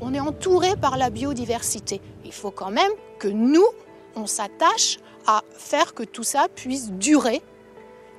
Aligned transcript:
on 0.00 0.14
est 0.14 0.20
entouré 0.20 0.76
par 0.76 0.96
la 0.96 1.10
biodiversité. 1.10 2.00
Il 2.24 2.32
faut 2.32 2.50
quand 2.50 2.70
même 2.70 2.92
que 3.18 3.28
nous, 3.28 3.66
on 4.16 4.26
s'attache 4.26 4.98
à 5.26 5.42
faire 5.52 5.94
que 5.94 6.02
tout 6.02 6.22
ça 6.22 6.48
puisse 6.54 6.90
durer 6.92 7.42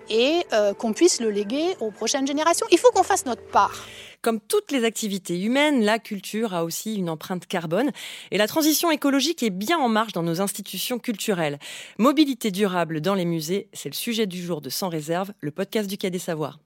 et 0.10 0.44
euh, 0.54 0.74
qu'on 0.74 0.94
puisse 0.94 1.22
le 1.22 1.30
léguer 1.30 1.76
aux 1.80 1.92
prochaines 1.92 2.28
générations. 2.28 2.68
Il 2.72 2.78
faut 2.78 2.92
qu'on 2.92 3.04
fasse 3.04 3.26
notre 3.26 3.46
part. 3.48 3.86
Comme 4.22 4.40
toutes 4.40 4.72
les 4.72 4.84
activités 4.84 5.42
humaines, 5.42 5.84
la 5.84 5.98
culture 5.98 6.54
a 6.54 6.64
aussi 6.64 6.96
une 6.96 7.10
empreinte 7.10 7.48
carbone 7.48 7.92
et 8.30 8.38
la 8.38 8.48
transition 8.48 8.92
écologique 8.92 9.42
est 9.42 9.50
bien 9.50 9.80
en 9.80 9.90
marche 9.90 10.14
dans 10.14 10.24
nos 10.24 10.42
institutions 10.42 11.00
culturelles. 11.00 11.58
Mobilité 11.98 12.52
durable 12.52 13.02
dans 13.02 13.16
les 13.16 13.26
musées, 13.26 13.68
c'est 13.74 13.90
le 13.90 13.96
sujet 13.96 14.28
du 14.28 14.42
jour 14.42 14.62
de 14.62 14.70
Sans 14.70 14.90
réserve, 14.90 15.32
le 15.40 15.50
podcast 15.50 15.90
du 15.90 15.98
Quai 15.98 16.12
des 16.12 16.20
Savoirs. 16.20 16.60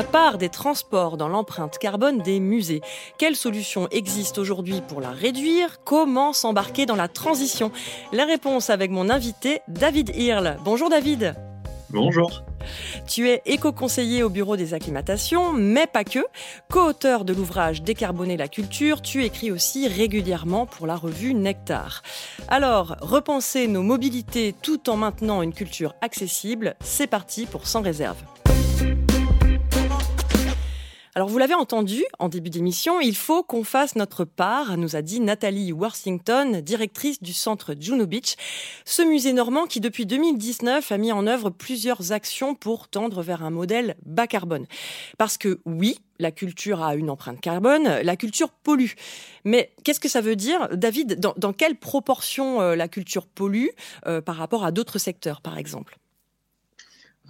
La 0.00 0.06
part 0.06 0.38
des 0.38 0.48
transports 0.48 1.18
dans 1.18 1.28
l'empreinte 1.28 1.76
carbone 1.76 2.22
des 2.22 2.40
musées 2.40 2.80
Quelles 3.18 3.36
solutions 3.36 3.86
existent 3.90 4.40
aujourd'hui 4.40 4.80
pour 4.88 5.02
la 5.02 5.10
réduire? 5.10 5.84
Comment 5.84 6.32
s'embarquer 6.32 6.86
dans 6.86 6.96
la 6.96 7.06
transition? 7.06 7.70
La 8.10 8.24
réponse 8.24 8.70
avec 8.70 8.90
mon 8.90 9.10
invité 9.10 9.60
David 9.68 10.16
Hirle. 10.16 10.56
Bonjour 10.64 10.88
David. 10.88 11.34
Bonjour. 11.90 12.42
Tu 13.06 13.28
es 13.28 13.42
éco-conseiller 13.44 14.22
au 14.22 14.30
bureau 14.30 14.56
des 14.56 14.72
acclimatations, 14.72 15.52
mais 15.52 15.86
pas 15.86 16.04
que. 16.04 16.20
Co-auteur 16.70 17.26
de 17.26 17.34
l'ouvrage 17.34 17.82
Décarboner 17.82 18.38
la 18.38 18.48
culture, 18.48 19.02
tu 19.02 19.22
écris 19.24 19.50
aussi 19.50 19.86
régulièrement 19.86 20.64
pour 20.64 20.86
la 20.86 20.96
revue 20.96 21.34
Nectar. 21.34 22.00
Alors, 22.48 22.96
repenser 23.02 23.68
nos 23.68 23.82
mobilités 23.82 24.54
tout 24.62 24.88
en 24.88 24.96
maintenant 24.96 25.42
une 25.42 25.52
culture 25.52 25.94
accessible, 26.00 26.74
c'est 26.80 27.06
parti 27.06 27.44
pour 27.44 27.66
Sans 27.66 27.82
réserve. 27.82 28.16
Alors 31.20 31.28
vous 31.28 31.36
l'avez 31.36 31.52
entendu 31.52 32.02
en 32.18 32.30
début 32.30 32.48
d'émission, 32.48 32.98
il 32.98 33.14
faut 33.14 33.42
qu'on 33.42 33.62
fasse 33.62 33.94
notre 33.94 34.24
part, 34.24 34.78
nous 34.78 34.96
a 34.96 35.02
dit 35.02 35.20
Nathalie 35.20 35.70
Worthington, 35.70 36.62
directrice 36.62 37.22
du 37.22 37.34
centre 37.34 37.74
Juno 37.78 38.06
Beach, 38.06 38.36
ce 38.86 39.02
musée 39.02 39.34
normand 39.34 39.66
qui 39.66 39.80
depuis 39.80 40.06
2019 40.06 40.90
a 40.90 40.96
mis 40.96 41.12
en 41.12 41.26
œuvre 41.26 41.50
plusieurs 41.50 42.12
actions 42.12 42.54
pour 42.54 42.88
tendre 42.88 43.20
vers 43.20 43.44
un 43.44 43.50
modèle 43.50 43.96
bas 44.06 44.26
carbone. 44.26 44.64
Parce 45.18 45.36
que 45.36 45.60
oui, 45.66 45.98
la 46.20 46.30
culture 46.30 46.82
a 46.82 46.94
une 46.94 47.10
empreinte 47.10 47.42
carbone, 47.42 48.00
la 48.02 48.16
culture 48.16 48.48
pollue. 48.48 48.92
Mais 49.44 49.74
qu'est-ce 49.84 50.00
que 50.00 50.08
ça 50.08 50.22
veut 50.22 50.36
dire, 50.36 50.70
David? 50.72 51.20
Dans, 51.20 51.52
quelle 51.52 51.76
proportion 51.76 52.62
euh, 52.62 52.76
la 52.76 52.88
culture 52.88 53.26
pollue 53.26 53.68
euh, 54.06 54.22
par 54.22 54.36
rapport 54.36 54.64
à 54.64 54.72
d'autres 54.72 54.98
secteurs, 54.98 55.42
par 55.42 55.58
exemple? 55.58 55.99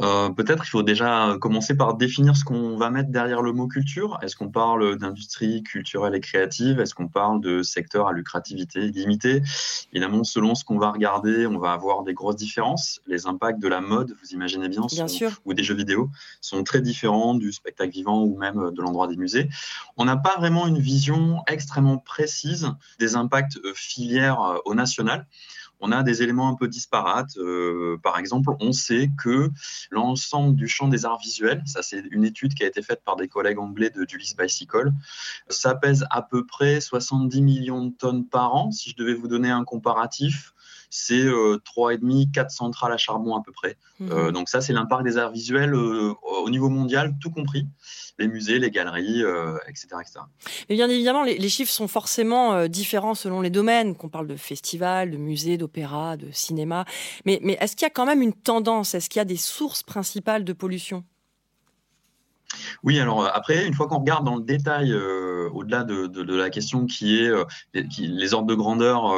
Euh, 0.00 0.30
peut-être 0.30 0.64
il 0.64 0.70
faut 0.70 0.82
déjà 0.82 1.36
commencer 1.40 1.76
par 1.76 1.94
définir 1.94 2.36
ce 2.36 2.44
qu'on 2.44 2.76
va 2.76 2.90
mettre 2.90 3.10
derrière 3.10 3.42
le 3.42 3.52
mot 3.52 3.68
culture. 3.68 4.18
Est-ce 4.22 4.36
qu'on 4.36 4.50
parle 4.50 4.96
d'industrie 4.96 5.62
culturelle 5.62 6.14
et 6.14 6.20
créative? 6.20 6.80
Est-ce 6.80 6.94
qu'on 6.94 7.08
parle 7.08 7.40
de 7.40 7.62
secteur 7.62 8.08
à 8.08 8.12
lucrativité 8.12 8.80
limitée 8.90 9.42
Évidemment, 9.92 10.24
selon 10.24 10.54
ce 10.54 10.64
qu'on 10.64 10.78
va 10.78 10.90
regarder, 10.90 11.46
on 11.46 11.58
va 11.58 11.72
avoir 11.72 12.02
des 12.02 12.14
grosses 12.14 12.36
différences. 12.36 13.00
Les 13.06 13.26
impacts 13.26 13.60
de 13.60 13.68
la 13.68 13.80
mode, 13.80 14.14
vous 14.22 14.30
imaginez 14.30 14.68
bien, 14.68 14.82
ou 15.44 15.54
des 15.54 15.62
jeux 15.62 15.74
vidéo, 15.74 16.10
sont 16.40 16.62
très 16.64 16.80
différents 16.80 17.34
du 17.34 17.52
spectacle 17.52 17.92
vivant 17.92 18.22
ou 18.22 18.36
même 18.38 18.70
de 18.72 18.82
l'endroit 18.82 19.06
des 19.06 19.16
musées. 19.16 19.48
On 19.96 20.04
n'a 20.04 20.16
pas 20.16 20.36
vraiment 20.38 20.66
une 20.66 20.78
vision 20.78 21.42
extrêmement 21.46 21.98
précise 21.98 22.70
des 22.98 23.16
impacts 23.16 23.58
euh, 23.64 23.72
filières 23.74 24.40
euh, 24.40 24.58
au 24.64 24.74
national 24.74 25.26
on 25.80 25.92
a 25.92 26.02
des 26.02 26.22
éléments 26.22 26.48
un 26.48 26.54
peu 26.54 26.68
disparates. 26.68 27.36
Euh, 27.38 27.98
par 28.02 28.18
exemple, 28.18 28.50
on 28.60 28.72
sait 28.72 29.10
que 29.22 29.50
l'ensemble 29.90 30.54
du 30.54 30.68
champ 30.68 30.88
des 30.88 31.04
arts 31.04 31.18
visuels, 31.18 31.62
ça 31.66 31.82
c'est 31.82 32.02
une 32.10 32.24
étude 32.24 32.54
qui 32.54 32.64
a 32.64 32.66
été 32.66 32.82
faite 32.82 33.02
par 33.04 33.16
des 33.16 33.28
collègues 33.28 33.58
anglais 33.58 33.90
de 33.90 34.04
Dulles 34.04 34.20
Bicycle, 34.38 34.92
ça 35.48 35.74
pèse 35.74 36.04
à 36.10 36.22
peu 36.22 36.46
près 36.46 36.80
70 36.80 37.42
millions 37.42 37.86
de 37.86 37.92
tonnes 37.92 38.26
par 38.26 38.54
an. 38.54 38.70
Si 38.70 38.90
je 38.90 38.96
devais 38.96 39.14
vous 39.14 39.28
donner 39.28 39.50
un 39.50 39.64
comparatif, 39.64 40.54
c'est 40.90 41.24
euh, 41.24 41.58
3,5, 41.64 42.32
4 42.32 42.50
centrales 42.50 42.92
à 42.92 42.96
charbon 42.96 43.36
à 43.36 43.42
peu 43.42 43.52
près. 43.52 43.76
Mhm. 44.00 44.10
Euh, 44.10 44.30
donc 44.32 44.48
ça, 44.48 44.60
c'est 44.60 44.72
l'impact 44.72 45.04
des 45.04 45.16
arts 45.16 45.30
visuels 45.30 45.72
euh, 45.72 46.12
au 46.42 46.50
niveau 46.50 46.68
mondial, 46.68 47.14
tout 47.20 47.30
compris, 47.30 47.66
les 48.18 48.26
musées, 48.26 48.58
les 48.58 48.70
galeries, 48.70 49.22
etc., 49.68 49.88
etc. 50.00 50.20
Mais 50.68 50.74
bien 50.74 50.90
évidemment, 50.90 51.22
les, 51.22 51.48
chiffres 51.48 51.72
sont 51.72 51.88
forcément 51.88 52.66
différents 52.66 53.14
selon 53.14 53.40
les 53.40 53.50
domaines, 53.50 53.96
qu'on 53.96 54.08
parle 54.08 54.26
de 54.26 54.36
festivals, 54.36 55.10
de 55.10 55.16
musées, 55.16 55.56
d'opéra, 55.56 56.16
de 56.16 56.30
cinéma. 56.32 56.84
Mais, 57.24 57.38
mais 57.42 57.56
est-ce 57.60 57.76
qu'il 57.76 57.86
y 57.86 57.86
a 57.86 57.90
quand 57.90 58.06
même 58.06 58.20
une 58.20 58.34
tendance? 58.34 58.94
Est-ce 58.94 59.08
qu'il 59.08 59.20
y 59.20 59.22
a 59.22 59.24
des 59.24 59.36
sources 59.36 59.82
principales 59.82 60.44
de 60.44 60.52
pollution? 60.52 61.04
Oui, 62.82 62.98
alors 62.98 63.24
euh, 63.24 63.28
après, 63.32 63.66
une 63.66 63.74
fois 63.74 63.86
qu'on 63.86 63.98
regarde 63.98 64.24
dans 64.24 64.36
le 64.36 64.42
détail, 64.42 64.92
euh, 64.92 65.48
au-delà 65.52 65.84
de, 65.84 66.34
la 66.34 66.50
question 66.50 66.86
qui 66.86 67.20
est 67.20 67.28
euh, 67.28 67.44
les, 67.74 68.34
ordres 68.34 68.46
de 68.46 68.54
grandeur 68.54 69.14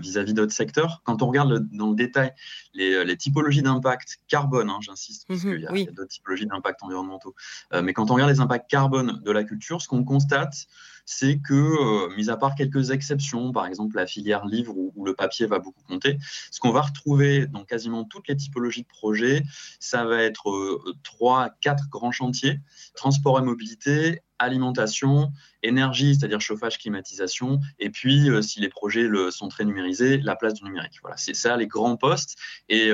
vis-à-vis 0.00 0.34
d'autres 0.34 0.52
secteurs, 0.52 1.02
quand 1.04 1.22
on 1.22 1.28
regarde 1.28 1.68
dans 1.72 1.90
le 1.90 1.96
détail 1.96 2.32
les, 2.74 3.16
typologies 3.16 3.62
d'impact 3.62 4.18
carbone, 4.28 4.70
hein, 4.70 4.78
j'insiste, 4.80 5.26
parce 5.26 5.44
mhm, 5.44 5.54
qu'il 5.54 5.62
y 5.62 5.88
a, 5.88 5.90
d'autres 5.92 6.08
typologies 6.08 6.46
d'impact 6.46 6.82
environnementaux, 6.82 7.34
mais 7.82 7.92
quand 7.92 8.10
on 8.10 8.14
regarde 8.14 8.30
les 8.30 8.40
impacts 8.40 8.70
carbone 8.70 9.20
de 9.24 9.30
la 9.30 9.44
culture, 9.44 9.82
ce 9.82 9.88
qu'on 9.88 10.04
constate, 10.04 10.66
c'est 11.10 11.38
que, 11.38 11.54
euh, 11.54 12.14
mis 12.16 12.28
à 12.28 12.36
part 12.36 12.54
quelques 12.54 12.90
exceptions, 12.90 13.50
par 13.50 13.64
exemple 13.64 13.96
la 13.96 14.06
filière 14.06 14.44
livre 14.44 14.74
où, 14.76 15.06
le 15.06 15.14
papier 15.14 15.46
va 15.46 15.58
beaucoup 15.58 15.82
compter, 15.88 16.18
ce 16.50 16.60
qu'on 16.60 16.70
va 16.70 16.82
retrouver 16.82 17.46
dans 17.46 17.64
quasiment 17.64 18.04
toutes 18.04 18.28
les 18.28 18.36
typologies 18.36 18.82
de 18.82 18.88
projets, 18.88 19.42
ça 19.80 20.04
va 20.04 20.22
être 20.22 20.50
euh, 20.50 20.94
trois, 21.02 21.48
quatre 21.62 21.88
grands 21.88 22.12
chantiers 22.12 22.60
transport 22.94 23.38
et 23.38 23.42
mobilité, 23.42 24.20
alimentation, 24.38 25.32
énergie, 25.62 26.14
c'est-à-dire 26.14 26.42
chauffage, 26.42 26.76
climatisation, 26.78 27.60
et 27.78 27.88
puis 27.88 28.28
euh, 28.28 28.42
si 28.42 28.60
les 28.60 28.68
projets 28.68 29.08
sont 29.30 29.48
très 29.48 29.64
numérisés, 29.64 30.18
la 30.18 30.36
place 30.36 30.52
du 30.54 30.64
numérique. 30.64 30.98
Voilà, 31.00 31.16
c'est 31.16 31.34
ça 31.34 31.56
les 31.56 31.66
grands 31.66 31.96
postes. 31.96 32.36
Et 32.68 32.90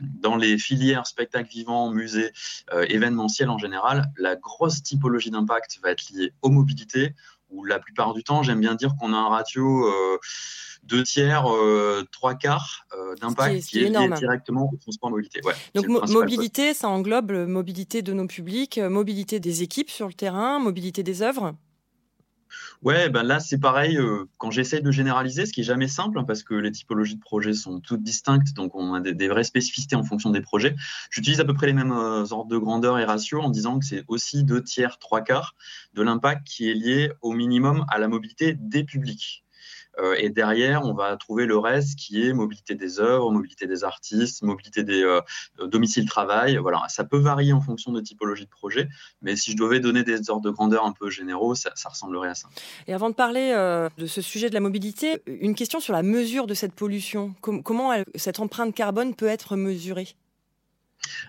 dans 0.00 0.36
les 0.36 0.56
filières 0.56 1.06
spectacle 1.06 1.50
vivant, 1.50 1.90
musée, 1.90 2.32
événementiel 2.88 3.50
en 3.50 3.58
général, 3.58 4.10
la 4.16 4.36
grosse 4.36 4.82
typologie 4.82 5.30
d'impact 5.30 5.80
va 5.82 5.90
être 5.90 6.08
liée 6.10 6.32
aux 6.40 6.48
mobilités, 6.48 7.14
où 7.52 7.64
la 7.64 7.78
plupart 7.78 8.14
du 8.14 8.24
temps, 8.24 8.42
j'aime 8.42 8.60
bien 8.60 8.74
dire 8.74 8.94
qu'on 8.98 9.12
a 9.12 9.16
un 9.16 9.28
ratio 9.28 9.86
euh, 9.86 10.18
deux 10.82 11.02
tiers, 11.04 11.46
euh, 11.52 12.04
trois 12.10 12.34
quarts 12.34 12.86
euh, 12.94 13.14
d'impact 13.16 13.62
qui, 13.62 13.84
est, 13.84 13.88
lié 13.88 14.08
directement 14.16 14.70
au 14.72 14.76
transport 14.76 15.10
mobilité. 15.10 15.40
Donc 15.74 15.86
mobilité, 16.08 16.74
ça 16.74 16.88
englobe 16.88 17.32
mobilité 17.32 18.02
de 18.02 18.12
nos 18.12 18.26
publics, 18.26 18.78
mobilité 18.78 19.38
des 19.38 19.62
équipes 19.62 19.90
sur 19.90 20.08
le 20.08 20.14
terrain, 20.14 20.58
mobilité 20.58 21.02
des 21.02 21.22
œuvres 21.22 21.54
Ouais, 22.82 23.08
ben 23.08 23.22
là 23.22 23.38
c'est 23.38 23.58
pareil. 23.58 23.96
Euh, 23.96 24.24
quand 24.38 24.50
j'essaye 24.50 24.82
de 24.82 24.90
généraliser, 24.90 25.46
ce 25.46 25.52
qui 25.52 25.60
est 25.60 25.64
jamais 25.64 25.86
simple 25.86 26.18
hein, 26.18 26.24
parce 26.24 26.42
que 26.42 26.54
les 26.54 26.72
typologies 26.72 27.14
de 27.14 27.20
projets 27.20 27.54
sont 27.54 27.80
toutes 27.80 28.02
distinctes, 28.02 28.54
donc 28.54 28.74
on 28.74 28.94
a 28.94 29.00
des, 29.00 29.28
vraies 29.28 29.44
spécificités 29.44 29.94
en 29.94 30.02
fonction 30.02 30.30
des 30.30 30.40
projets. 30.40 30.74
J'utilise 31.10 31.38
à 31.38 31.44
peu 31.44 31.54
près 31.54 31.68
les 31.68 31.74
mêmes 31.74 31.92
euh, 31.92 32.24
ordres 32.32 32.50
de 32.50 32.58
grandeur 32.58 32.98
et 32.98 33.04
ratios 33.04 33.44
en 33.44 33.50
disant 33.50 33.78
que 33.78 33.84
c'est 33.84 34.04
aussi 34.08 34.42
deux 34.42 34.62
tiers, 34.64 34.98
trois 34.98 35.20
quarts 35.20 35.54
de 35.94 36.02
l'impact 36.02 36.44
qui 36.44 36.70
est 36.70 36.74
lié 36.74 37.12
au 37.20 37.32
minimum 37.32 37.84
à 37.88 37.98
la 37.98 38.08
mobilité 38.08 38.54
des 38.58 38.82
publics. 38.82 39.41
Euh, 39.98 40.14
et 40.18 40.30
derrière, 40.30 40.84
on 40.84 40.94
va 40.94 41.16
trouver 41.16 41.46
le 41.46 41.58
reste 41.58 41.98
qui 41.98 42.26
est 42.26 42.32
mobilité 42.32 42.74
des 42.74 43.00
œuvres, 43.00 43.30
mobilité 43.30 43.66
des 43.66 43.84
artistes, 43.84 44.42
mobilité 44.42 44.84
des 44.84 45.02
euh, 45.02 45.20
domiciles 45.66 46.06
travail. 46.06 46.56
Voilà, 46.56 46.82
ça 46.88 47.04
peut 47.04 47.18
varier 47.18 47.52
en 47.52 47.60
fonction 47.60 47.92
de 47.92 48.00
typologie 48.00 48.44
de 48.44 48.50
projet, 48.50 48.88
mais 49.20 49.36
si 49.36 49.52
je 49.52 49.56
devais 49.56 49.80
donner 49.80 50.02
des 50.02 50.30
ordres 50.30 50.42
de 50.42 50.50
grandeur 50.50 50.84
un 50.86 50.92
peu 50.92 51.10
généraux, 51.10 51.54
ça, 51.54 51.70
ressemblerait 51.84 52.30
à 52.30 52.34
ça. 52.34 52.48
Et 52.86 52.94
avant 52.94 53.10
de 53.10 53.14
parler 53.14 53.52
euh, 53.54 53.88
de 53.98 54.06
ce 54.06 54.20
sujet 54.20 54.48
de 54.48 54.54
la 54.54 54.60
mobilité, 54.60 55.22
une 55.26 55.54
question 55.54 55.80
sur 55.80 55.92
la 55.92 56.02
mesure 56.02 56.46
de 56.46 56.54
cette 56.54 56.72
pollution. 56.72 57.34
comment 57.40 57.92
cette 58.14 58.40
empreinte 58.40 58.74
carbone 58.74 59.14
peut 59.14 59.26
être 59.26 59.56
mesurée? 59.56 60.08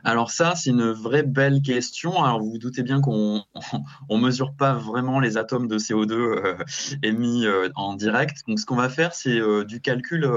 Alors 0.03 0.31
ça, 0.31 0.55
c'est 0.55 0.69
une 0.69 0.91
vraie 0.91 1.23
belle 1.23 1.61
question. 1.61 2.23
Alors 2.23 2.41
vous 2.41 2.51
vous 2.51 2.57
doutez 2.57 2.83
bien 2.83 3.01
qu'on 3.01 3.43
ne 4.09 4.17
mesure 4.17 4.53
pas 4.53 4.73
vraiment 4.73 5.19
les 5.19 5.37
atomes 5.37 5.67
de 5.67 5.77
CO2 5.77 6.11
euh, 6.11 6.57
émis 7.03 7.45
euh, 7.45 7.69
en 7.75 7.93
direct. 7.93 8.43
Donc 8.47 8.59
ce 8.59 8.65
qu'on 8.65 8.75
va 8.75 8.89
faire, 8.89 9.13
c'est 9.13 9.39
euh, 9.39 9.63
du 9.63 9.81
calcul 9.81 10.29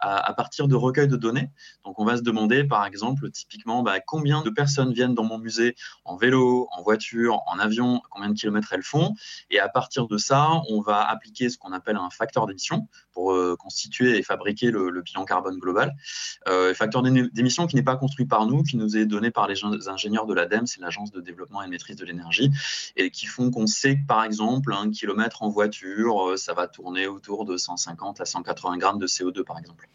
à, 0.00 0.32
partir 0.34 0.68
de 0.68 0.74
recueils 0.74 1.08
de 1.08 1.16
données. 1.16 1.50
Donc 1.84 1.98
on 1.98 2.04
va 2.04 2.16
se 2.16 2.22
demander, 2.22 2.64
par 2.64 2.84
exemple, 2.84 3.30
typiquement, 3.30 3.82
bah, 3.82 4.00
combien 4.00 4.42
de 4.42 4.50
personnes 4.50 4.92
viennent 4.92 5.14
dans 5.14 5.24
mon 5.24 5.38
musée 5.38 5.76
en 6.04 6.16
vélo, 6.16 6.68
en 6.72 6.82
voiture, 6.82 7.42
en 7.46 7.58
avion, 7.58 8.02
combien 8.10 8.30
de 8.30 8.34
kilomètres 8.34 8.72
elles 8.72 8.82
font. 8.82 9.14
Et 9.50 9.60
à 9.60 9.68
partir 9.68 10.06
de 10.06 10.16
ça, 10.18 10.62
on 10.68 10.80
va 10.80 11.08
appliquer 11.08 11.48
ce 11.48 11.58
qu'on 11.58 11.72
appelle 11.72 11.96
un 11.96 12.10
facteur 12.10 12.46
d'émission 12.46 12.88
pour 13.12 13.36
constituer 13.58 14.18
et 14.18 14.22
fabriquer 14.22 14.70
le, 14.70 15.02
bilan 15.02 15.24
carbone 15.24 15.58
global. 15.58 15.94
facteur 16.74 17.02
d'émission 17.02 17.66
qui 17.66 17.76
n'est 17.76 17.82
pas 17.82 17.96
construit 17.96 18.26
par 18.26 18.46
nous, 18.46 18.62
qui 18.62 18.76
nous 18.76 18.96
est 18.96 19.06
donné 19.06 19.30
par 19.30 19.48
les 19.48 19.56
ingénieurs 19.88 20.26
de 20.26 20.34
l'ADEME, 20.34 20.66
c'est 20.66 20.80
l'Agence 20.80 21.10
de 21.10 21.20
développement 21.20 21.62
et 21.62 21.66
de 21.66 21.70
maîtrise 21.70 21.96
de 21.96 22.04
l'énergie, 22.04 22.50
et 22.96 23.10
qui 23.10 23.26
font 23.26 23.50
qu'on 23.50 23.66
sait 23.66 23.96
que, 23.96 24.06
par 24.06 24.24
exemple, 24.24 24.72
un 24.72 24.90
kilomètre 24.90 25.42
en 25.42 25.48
voiture, 25.48 26.30
euh, 26.30 26.36
ça 26.36 26.54
va 26.54 26.66
tourner 26.66 27.06
autour 27.06 27.44
de 27.44 27.56
150 27.56 28.20
à 28.20 28.24
180 28.24 28.78
grammes 28.78 28.98
de 28.98 29.06
CO2, 29.06 29.44
par 29.44 29.58
exemple. 29.58 29.88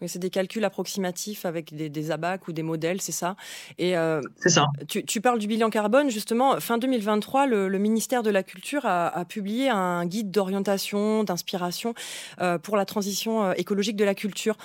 Oui, 0.00 0.08
c'est 0.08 0.18
des 0.18 0.30
calculs 0.30 0.64
approximatifs 0.64 1.44
avec 1.44 1.74
des, 1.74 1.88
des 1.88 2.10
abacs 2.10 2.48
ou 2.48 2.52
des 2.52 2.62
modèles, 2.62 3.00
c'est 3.00 3.12
ça. 3.12 3.36
Et 3.78 3.94
c'est 4.36 4.48
ça. 4.48 4.66
Tu, 4.88 5.04
tu, 5.04 5.20
parles 5.20 5.38
du 5.38 5.46
bilan 5.46 5.70
carbone, 5.70 6.10
justement. 6.10 6.58
Fin 6.60 6.78
2023, 6.78 7.46
le, 7.46 7.68
le 7.68 7.78
ministère 7.78 8.22
de 8.22 8.30
la 8.30 8.42
Culture 8.42 8.86
a, 8.86 9.08
a 9.08 9.24
publié 9.24 9.68
un 9.68 10.04
guide 10.06 10.30
d'orientation, 10.30 11.24
d'inspiration 11.24 11.94
pour 12.62 12.76
la 12.76 12.84
transition 12.84 13.52
écologique 13.52 13.96
de 13.96 14.04
la 14.04 14.14
culture. 14.14 14.56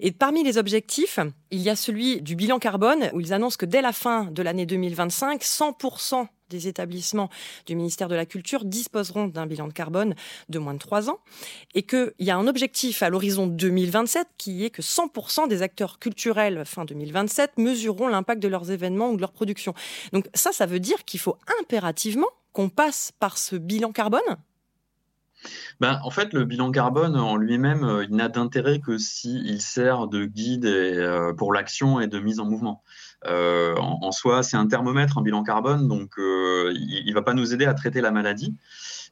Et 0.00 0.12
parmi 0.12 0.42
les 0.44 0.58
objectifs, 0.58 1.18
il 1.50 1.60
y 1.60 1.70
a 1.70 1.76
celui 1.76 2.22
du 2.22 2.36
bilan 2.36 2.58
carbone, 2.58 3.10
où 3.12 3.20
ils 3.20 3.32
annoncent 3.32 3.56
que 3.58 3.66
dès 3.66 3.82
la 3.82 3.92
fin 3.92 4.24
de 4.24 4.42
l'année 4.42 4.66
2025, 4.66 5.42
100% 5.42 6.26
des 6.50 6.68
établissements 6.68 7.28
du 7.66 7.74
ministère 7.74 8.08
de 8.08 8.14
la 8.14 8.26
Culture 8.26 8.64
disposeront 8.64 9.26
d'un 9.26 9.46
bilan 9.46 9.68
de 9.68 9.72
carbone 9.72 10.14
de 10.48 10.58
moins 10.58 10.74
de 10.74 10.78
3 10.78 11.10
ans 11.10 11.18
et 11.74 11.82
qu'il 11.82 12.12
y 12.18 12.30
a 12.30 12.36
un 12.36 12.46
objectif 12.46 13.02
à 13.02 13.10
l'horizon 13.10 13.46
2027 13.46 14.28
qui 14.38 14.64
est 14.64 14.70
que 14.70 14.82
100% 14.82 15.48
des 15.48 15.62
acteurs 15.62 15.98
culturels 15.98 16.64
fin 16.64 16.84
2027 16.84 17.58
mesureront 17.58 18.08
l'impact 18.08 18.42
de 18.42 18.48
leurs 18.48 18.70
événements 18.70 19.10
ou 19.10 19.16
de 19.16 19.20
leur 19.20 19.32
production. 19.32 19.74
Donc 20.12 20.28
ça, 20.34 20.52
ça 20.52 20.66
veut 20.66 20.80
dire 20.80 21.04
qu'il 21.04 21.20
faut 21.20 21.36
impérativement 21.60 22.28
qu'on 22.52 22.68
passe 22.68 23.12
par 23.18 23.36
ce 23.36 23.56
bilan 23.56 23.92
carbone? 23.92 24.22
Ben, 25.80 26.00
en 26.02 26.10
fait, 26.10 26.32
le 26.32 26.44
bilan 26.44 26.70
carbone 26.70 27.16
en 27.16 27.36
lui-même, 27.36 27.84
euh, 27.84 28.04
il 28.08 28.16
n'a 28.16 28.28
d'intérêt 28.28 28.80
que 28.80 28.98
s'il 28.98 29.60
sert 29.60 30.06
de 30.06 30.24
guide 30.24 30.64
euh, 30.64 31.34
pour 31.34 31.52
l'action 31.52 32.00
et 32.00 32.06
de 32.06 32.18
mise 32.18 32.40
en 32.40 32.46
mouvement. 32.46 32.82
Euh, 33.24 33.74
en, 33.76 34.12
soi, 34.12 34.42
c'est 34.42 34.56
un 34.56 34.66
thermomètre, 34.66 35.18
un 35.18 35.22
bilan 35.22 35.42
carbone, 35.42 35.88
donc 35.88 36.12
il 36.18 37.04
ne 37.06 37.14
va 37.14 37.22
pas 37.22 37.34
nous 37.34 37.54
aider 37.54 37.64
à 37.64 37.74
traiter 37.74 38.00
la 38.00 38.10
maladie. 38.10 38.54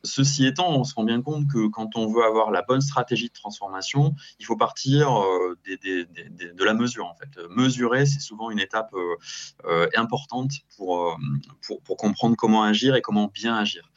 Ceci 0.04 0.46
étant, 0.46 0.70
on 0.78 0.84
se 0.84 0.94
rend 0.94 1.04
bien 1.04 1.22
compte 1.22 1.48
que 1.48 1.66
quand 1.68 1.96
on 1.96 2.06
veut 2.06 2.22
avoir 2.22 2.50
la 2.50 2.62
bonne 2.62 2.82
stratégie 2.82 3.28
de 3.28 3.32
transformation, 3.32 4.14
il 4.38 4.44
faut 4.44 4.56
partir 4.56 5.18
euh, 5.18 5.58
de 5.66 6.64
la 6.64 6.74
mesure. 6.74 7.06
En 7.06 7.14
fait. 7.14 7.40
Mesurer, 7.48 8.04
c'est 8.04 8.20
souvent 8.20 8.50
une 8.50 8.58
étape 8.58 8.92
euh, 8.94 9.16
euh, 9.64 9.88
importante 9.96 10.50
pour, 10.76 11.18
pour, 11.84 11.96
comprendre 11.96 12.36
comment 12.36 12.62
agir 12.62 12.94
et 12.94 13.02
comment 13.02 13.30
bien 13.32 13.56
agir. 13.56 13.90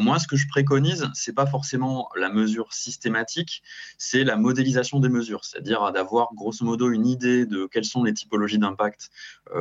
moi, 0.00 0.18
ce 0.18 0.26
que 0.26 0.36
je 0.36 0.48
préconise, 0.48 1.10
c'est 1.12 1.34
pas 1.34 1.46
forcément 1.46 2.08
la 2.16 2.30
mesure 2.30 2.72
systématique, 2.72 3.62
c'est 3.98 4.24
la 4.24 4.36
modélisation 4.36 5.00
des 5.00 5.08
mesures, 5.08 5.44
c'est-à-dire 5.44 5.92
d'avoir 5.92 6.32
grosso 6.34 6.64
modo 6.64 6.90
une 6.90 7.06
idée 7.06 7.44
de 7.44 7.66
quelles 7.66 7.84
sont 7.84 8.04
les 8.04 8.14
typologies 8.14 8.58
d'impact 8.58 9.10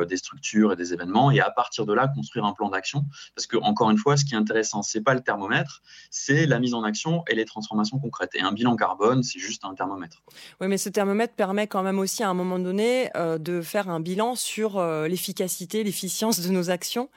des 0.07 0.17
structures 0.17 0.71
et 0.71 0.75
des 0.75 0.93
événements, 0.93 1.31
et 1.31 1.41
à 1.41 1.49
partir 1.51 1.85
de 1.85 1.93
là, 1.93 2.07
construire 2.07 2.45
un 2.45 2.53
plan 2.53 2.69
d'action. 2.69 3.05
Parce 3.35 3.47
que, 3.47 3.57
encore 3.57 3.89
une 3.89 3.97
fois, 3.97 4.15
ce 4.15 4.23
qui 4.23 4.35
est 4.35 4.37
intéressant, 4.37 4.81
c'est 4.83 5.01
pas 5.01 5.15
le 5.15 5.21
thermomètre, 5.21 5.72
c'est 6.09 6.45
la 6.45 6.59
mise 6.59 6.73
en 6.73 6.83
action 6.83 7.23
et 7.27 7.35
les 7.35 7.45
transformations 7.45 7.99
concrètes. 7.99 8.31
Et 8.35 8.41
un 8.41 8.51
bilan 8.51 8.75
carbone, 8.75 9.23
c'est 9.23 9.39
juste 9.39 9.65
un 9.65 9.73
thermomètre. 9.73 10.23
Oui, 10.61 10.67
mais 10.67 10.77
ce 10.77 10.89
thermomètre 10.89 11.33
permet 11.33 11.67
quand 11.67 11.83
même 11.83 11.99
aussi 11.99 12.23
à 12.23 12.29
un 12.29 12.33
moment 12.33 12.59
donné 12.59 13.09
euh, 13.15 13.37
de 13.37 13.61
faire 13.61 13.89
un 13.89 13.99
bilan 13.99 14.35
sur 14.35 14.77
euh, 14.77 15.07
l'efficacité, 15.07 15.83
l'efficience 15.83 16.39
de 16.39 16.49
nos 16.49 16.69
actions. 16.69 17.09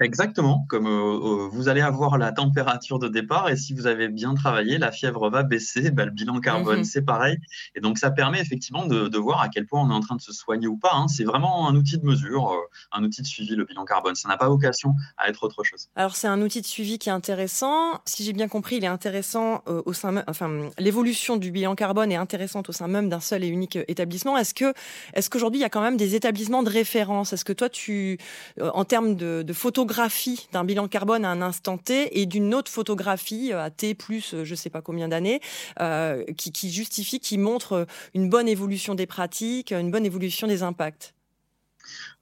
Exactement, 0.00 0.64
comme 0.68 0.86
euh, 0.86 0.90
euh, 0.90 1.48
vous 1.50 1.68
allez 1.68 1.80
avoir 1.80 2.18
la 2.18 2.30
température 2.30 3.00
de 3.00 3.08
départ 3.08 3.48
et 3.48 3.56
si 3.56 3.74
vous 3.74 3.88
avez 3.88 4.08
bien 4.08 4.34
travaillé, 4.34 4.78
la 4.78 4.92
fièvre 4.92 5.28
va 5.28 5.42
baisser, 5.42 5.90
bah, 5.90 6.04
le 6.04 6.12
bilan 6.12 6.38
carbone 6.38 6.78
mhm. 6.78 6.84
c'est 6.84 7.02
pareil. 7.02 7.38
Et 7.74 7.80
donc 7.80 7.98
ça 7.98 8.12
permet 8.12 8.40
effectivement 8.40 8.86
de, 8.86 9.18
voir 9.18 9.40
à 9.40 9.48
quel 9.48 9.66
point 9.66 9.82
on 9.82 9.90
est 9.90 9.94
en 9.94 10.00
train 10.00 10.14
de 10.14 10.20
se 10.20 10.32
soigner 10.32 10.68
ou 10.68 10.76
pas. 10.76 10.92
Hein. 10.94 11.08
C'est 11.08 11.24
vraiment 11.24 11.68
un 11.68 11.74
outil 11.74 11.98
de 11.98 12.04
mesure, 12.04 12.52
euh, 12.52 12.56
un 12.92 13.02
outil 13.02 13.22
de 13.22 13.26
suivi, 13.26 13.56
le 13.56 13.64
bilan 13.64 13.84
carbone. 13.84 14.14
Ça 14.14 14.28
n'a 14.28 14.36
pas 14.36 14.48
vocation 14.48 14.94
à 15.16 15.28
être 15.28 15.42
autre 15.42 15.64
chose. 15.64 15.88
Alors 15.96 16.14
c'est 16.14 16.28
un 16.28 16.40
outil 16.42 16.60
de 16.60 16.66
suivi 16.66 17.00
qui 17.00 17.08
est 17.08 17.12
intéressant. 17.12 18.00
Si 18.04 18.22
j'ai 18.22 18.32
bien 18.32 18.46
compris, 18.46 18.76
il 18.76 18.84
est 18.84 18.88
intéressant 18.88 19.64
au 19.66 19.92
sein, 19.92 20.22
enfin 20.28 20.70
l'évolution 20.78 21.36
du 21.36 21.50
bilan 21.50 21.74
carbone 21.74 22.12
est 22.12 22.16
intéressante 22.16 22.68
au 22.68 22.72
sein 22.72 22.86
même 22.86 23.08
d'un 23.08 23.18
seul 23.18 23.42
et 23.42 23.48
unique 23.48 23.78
établissement. 23.88 24.38
Est-ce 24.38 24.54
que, 24.54 24.72
est-ce 25.14 25.28
qu'aujourd'hui 25.28 25.58
il 25.58 25.62
y 25.62 25.66
a 25.66 25.70
quand 25.70 25.82
même 25.82 25.96
des 25.96 26.14
établissements 26.14 26.62
de 26.62 26.70
référence? 26.70 27.32
Est-ce 27.32 27.44
que 27.44 27.52
toi 27.52 27.68
tu, 27.68 28.18
en 28.60 28.84
termes 28.84 29.16
de, 29.16 29.42
de 29.42 29.52
photos 29.52 29.87
photographie 29.88 30.48
d'un 30.52 30.64
bilan 30.64 30.86
carbone 30.86 31.24
à 31.24 31.30
un 31.30 31.40
instant 31.40 31.78
T 31.78 32.20
et 32.20 32.26
d'une 32.26 32.54
autre 32.54 32.70
photographie 32.70 33.54
euh, 33.54 33.64
à 33.64 33.70
T 33.70 33.94
plus 33.94 34.34
euh, 34.34 34.44
je 34.44 34.50
ne 34.50 34.56
sais 34.56 34.68
pas 34.68 34.82
combien 34.82 35.08
d'années 35.08 35.40
euh, 35.80 36.24
qui, 36.36 36.52
qui 36.52 36.70
justifie, 36.70 37.20
qui 37.20 37.38
montre 37.38 37.86
une 38.12 38.28
bonne 38.28 38.48
évolution 38.48 38.94
des 38.94 39.06
pratiques, 39.06 39.72
une 39.72 39.90
bonne 39.90 40.04
évolution 40.04 40.46
des 40.46 40.62
impacts 40.62 41.14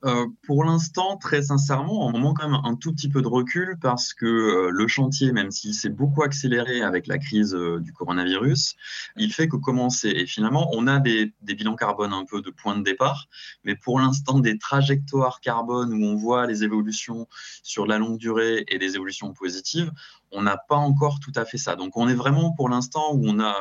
euh, 0.05 0.27
pour 0.47 0.65
l'instant, 0.65 1.17
très 1.17 1.43
sincèrement, 1.43 2.07
on 2.07 2.19
manque 2.19 2.39
quand 2.39 2.49
même 2.49 2.61
un 2.65 2.77
tout 2.77 2.93
petit 2.93 3.09
peu 3.09 3.23
de 3.23 3.29
recul 3.29 3.79
parce 3.81 4.13
que 4.13 4.27
euh, 4.27 4.71
le 4.71 4.87
chantier, 4.87 5.33
même 5.33 5.51
s'il 5.51 5.73
s'est 5.73 5.89
beaucoup 5.89 6.23
accéléré 6.23 6.83
avec 6.83 7.07
la 7.07 7.17
crise 7.17 7.55
euh, 7.55 7.81
du 7.81 7.95
coronavirus, 7.95 8.77
il 9.17 9.33
fait 9.33 9.49
que 9.49 9.57
commencer. 9.57 10.11
Et 10.11 10.27
finalement, 10.27 10.69
on 10.75 10.87
a 10.87 10.99
des, 10.99 11.33
bilans 11.41 11.77
carbone 11.77 12.13
un 12.13 12.27
peu 12.27 12.43
de 12.43 12.51
point 12.51 12.77
de 12.77 12.83
départ, 12.83 13.27
mais 13.65 13.75
pour 13.75 13.99
l'instant, 13.99 14.39
des 14.39 14.59
trajectoires 14.59 15.41
carbone 15.41 15.95
où 15.95 16.05
on 16.05 16.15
voit 16.15 16.47
les 16.47 16.63
évolutions 16.63 17.27
sur 17.63 17.87
la 17.87 17.97
longue 17.97 18.19
durée 18.19 18.65
et 18.69 18.79
des 18.79 18.97
évolutions 18.97 19.33
positives, 19.33 19.91
on 20.31 20.43
n'a 20.43 20.59
pas 20.59 20.77
encore 20.77 21.21
tout 21.21 21.33
à 21.37 21.47
fait 21.47 21.57
ça. 21.57 21.75
Donc 21.75 21.97
on 21.97 22.09
est 22.09 22.15
vraiment 22.15 22.53
pour 22.53 22.69
l'instant 22.69 23.15
où 23.15 23.23
on 23.27 23.41
a 23.41 23.55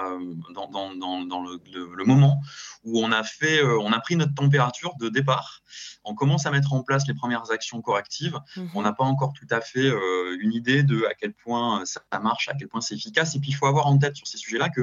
dans, 0.53 1.43
le, 1.43 2.05
moment 2.05 2.41
où 2.83 2.99
on 2.99 3.11
a 3.11 3.23
fait, 3.23 3.63
on 3.63 3.91
a 3.91 3.99
pris 3.99 4.15
notre 4.15 4.33
température 4.33 4.95
de 4.99 5.07
départ. 5.07 5.61
On 6.03 6.15
commence 6.25 6.47
à 6.47 6.51
mettre 6.51 6.73
en 6.73 6.81
place 6.81 7.07
les 7.07 7.13
premières 7.13 7.51
actions 7.51 7.81
correctives. 7.81 8.39
Mhm. 8.57 8.69
On 8.73 8.81
n'a 8.81 8.93
pas 8.93 9.03
encore 9.03 9.33
tout 9.33 9.47
à 9.51 9.61
fait 9.61 9.87
euh, 9.87 10.37
une 10.41 10.53
idée 10.53 10.81
de 10.81 11.05
à 11.05 11.13
quel 11.13 11.33
point 11.33 11.83
ça 11.85 12.01
marche, 12.19 12.49
à 12.49 12.55
quel 12.55 12.67
point 12.67 12.81
c'est 12.81 12.95
efficace. 12.95 13.35
Et 13.35 13.39
puis 13.39 13.51
il 13.51 13.53
faut 13.53 13.67
avoir 13.67 13.85
en 13.85 13.97
tête 13.99 14.15
sur 14.15 14.25
ces 14.25 14.37
sujets-là 14.37 14.69
que 14.69 14.81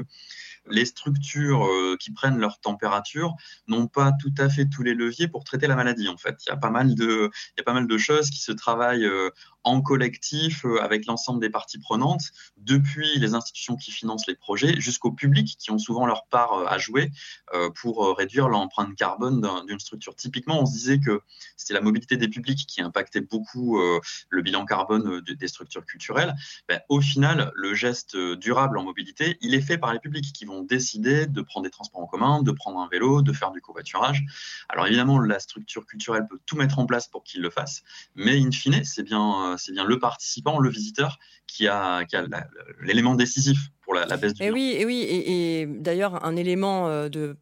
les 0.70 0.84
structures 0.84 1.64
euh, 1.64 1.96
qui 1.98 2.12
prennent 2.12 2.38
leur 2.38 2.58
température 2.60 3.34
n'ont 3.66 3.86
pas 3.86 4.12
tout 4.20 4.32
à 4.38 4.48
fait 4.48 4.66
tous 4.66 4.82
les 4.82 4.94
leviers 4.94 5.28
pour 5.28 5.44
traiter 5.44 5.66
la 5.66 5.76
maladie. 5.76 6.08
En 6.08 6.16
fait, 6.16 6.36
il 6.46 6.50
y 6.50 6.52
a 6.52 6.56
pas 6.56 6.70
mal 6.70 6.94
de, 6.94 7.98
choses 7.98 8.30
qui 8.30 8.40
se 8.40 8.52
travaillent 8.52 9.04
euh, 9.04 9.30
en 9.64 9.80
collectif 9.80 10.64
euh, 10.64 10.82
avec 10.82 11.06
l'ensemble 11.06 11.40
des 11.40 11.50
parties 11.50 11.78
prenantes, 11.78 12.30
depuis 12.56 13.18
les 13.18 13.34
institutions 13.34 13.76
qui 13.76 13.90
financent 13.90 14.26
les 14.26 14.34
projets 14.34 14.80
jusqu'au 14.80 15.12
public 15.12 15.56
qui 15.58 15.70
ont 15.70 15.78
souvent 15.78 16.06
leur 16.06 16.26
part 16.26 16.66
à 16.66 16.78
jouer 16.78 17.10
pour 17.74 18.16
réduire 18.16 18.48
l'empreinte 18.48 18.94
carbone 18.96 19.46
d'une 19.66 19.78
structure. 19.78 20.14
Typiquement, 20.14 20.62
on 20.62 20.66
se 20.66 20.72
disait 20.72 20.98
que 20.98 21.20
c'était 21.56 21.74
la 21.74 21.80
mobilité 21.80 22.16
des 22.16 22.28
publics 22.28 22.66
qui 22.66 22.80
impactait 22.80 23.20
beaucoup 23.20 23.80
le 24.28 24.42
bilan 24.42 24.64
carbone 24.64 25.20
des 25.20 25.48
structures 25.48 25.84
culturelles. 25.84 26.34
Ben, 26.68 26.80
au 26.88 27.00
final, 27.00 27.52
le 27.54 27.74
geste 27.74 28.16
durable 28.16 28.78
en 28.78 28.84
mobilité, 28.84 29.38
il 29.40 29.54
est 29.54 29.60
fait 29.60 29.78
par 29.78 29.92
les 29.92 30.00
publics 30.00 30.32
qui 30.32 30.44
vont 30.44 30.51
décider 30.60 31.26
de 31.26 31.40
prendre 31.40 31.64
des 31.64 31.70
transports 31.70 32.02
en 32.02 32.06
commun, 32.06 32.42
de 32.42 32.52
prendre 32.52 32.78
un 32.78 32.88
vélo, 32.88 33.22
de 33.22 33.32
faire 33.32 33.50
du 33.50 33.60
covoiturage. 33.60 34.24
Alors 34.68 34.86
évidemment, 34.86 35.18
la 35.18 35.38
structure 35.40 35.86
culturelle 35.86 36.26
peut 36.28 36.38
tout 36.46 36.56
mettre 36.56 36.78
en 36.78 36.86
place 36.86 37.08
pour 37.08 37.24
qu'il 37.24 37.40
le 37.40 37.50
fasse, 37.50 37.82
mais 38.14 38.38
in 38.38 38.50
fine, 38.50 38.84
c'est 38.84 39.02
bien, 39.02 39.56
c'est 39.58 39.72
bien 39.72 39.84
le 39.84 39.98
participant, 39.98 40.58
le 40.58 40.68
visiteur 40.68 41.18
qui 41.46 41.66
a, 41.68 42.04
l'élément 42.82 43.14
décisif 43.14 43.70
pour 43.82 43.94
la, 43.94 44.16
baisse 44.16 44.34
du. 44.34 44.42
Et 44.42 44.50
oui, 44.50 44.74
et 44.76 44.84
oui, 44.84 45.00
et, 45.00 45.60
et 45.62 45.66
d'ailleurs 45.66 46.24
un 46.24 46.36
élément 46.36 46.88
euh, 46.88 47.08
de 47.08 47.36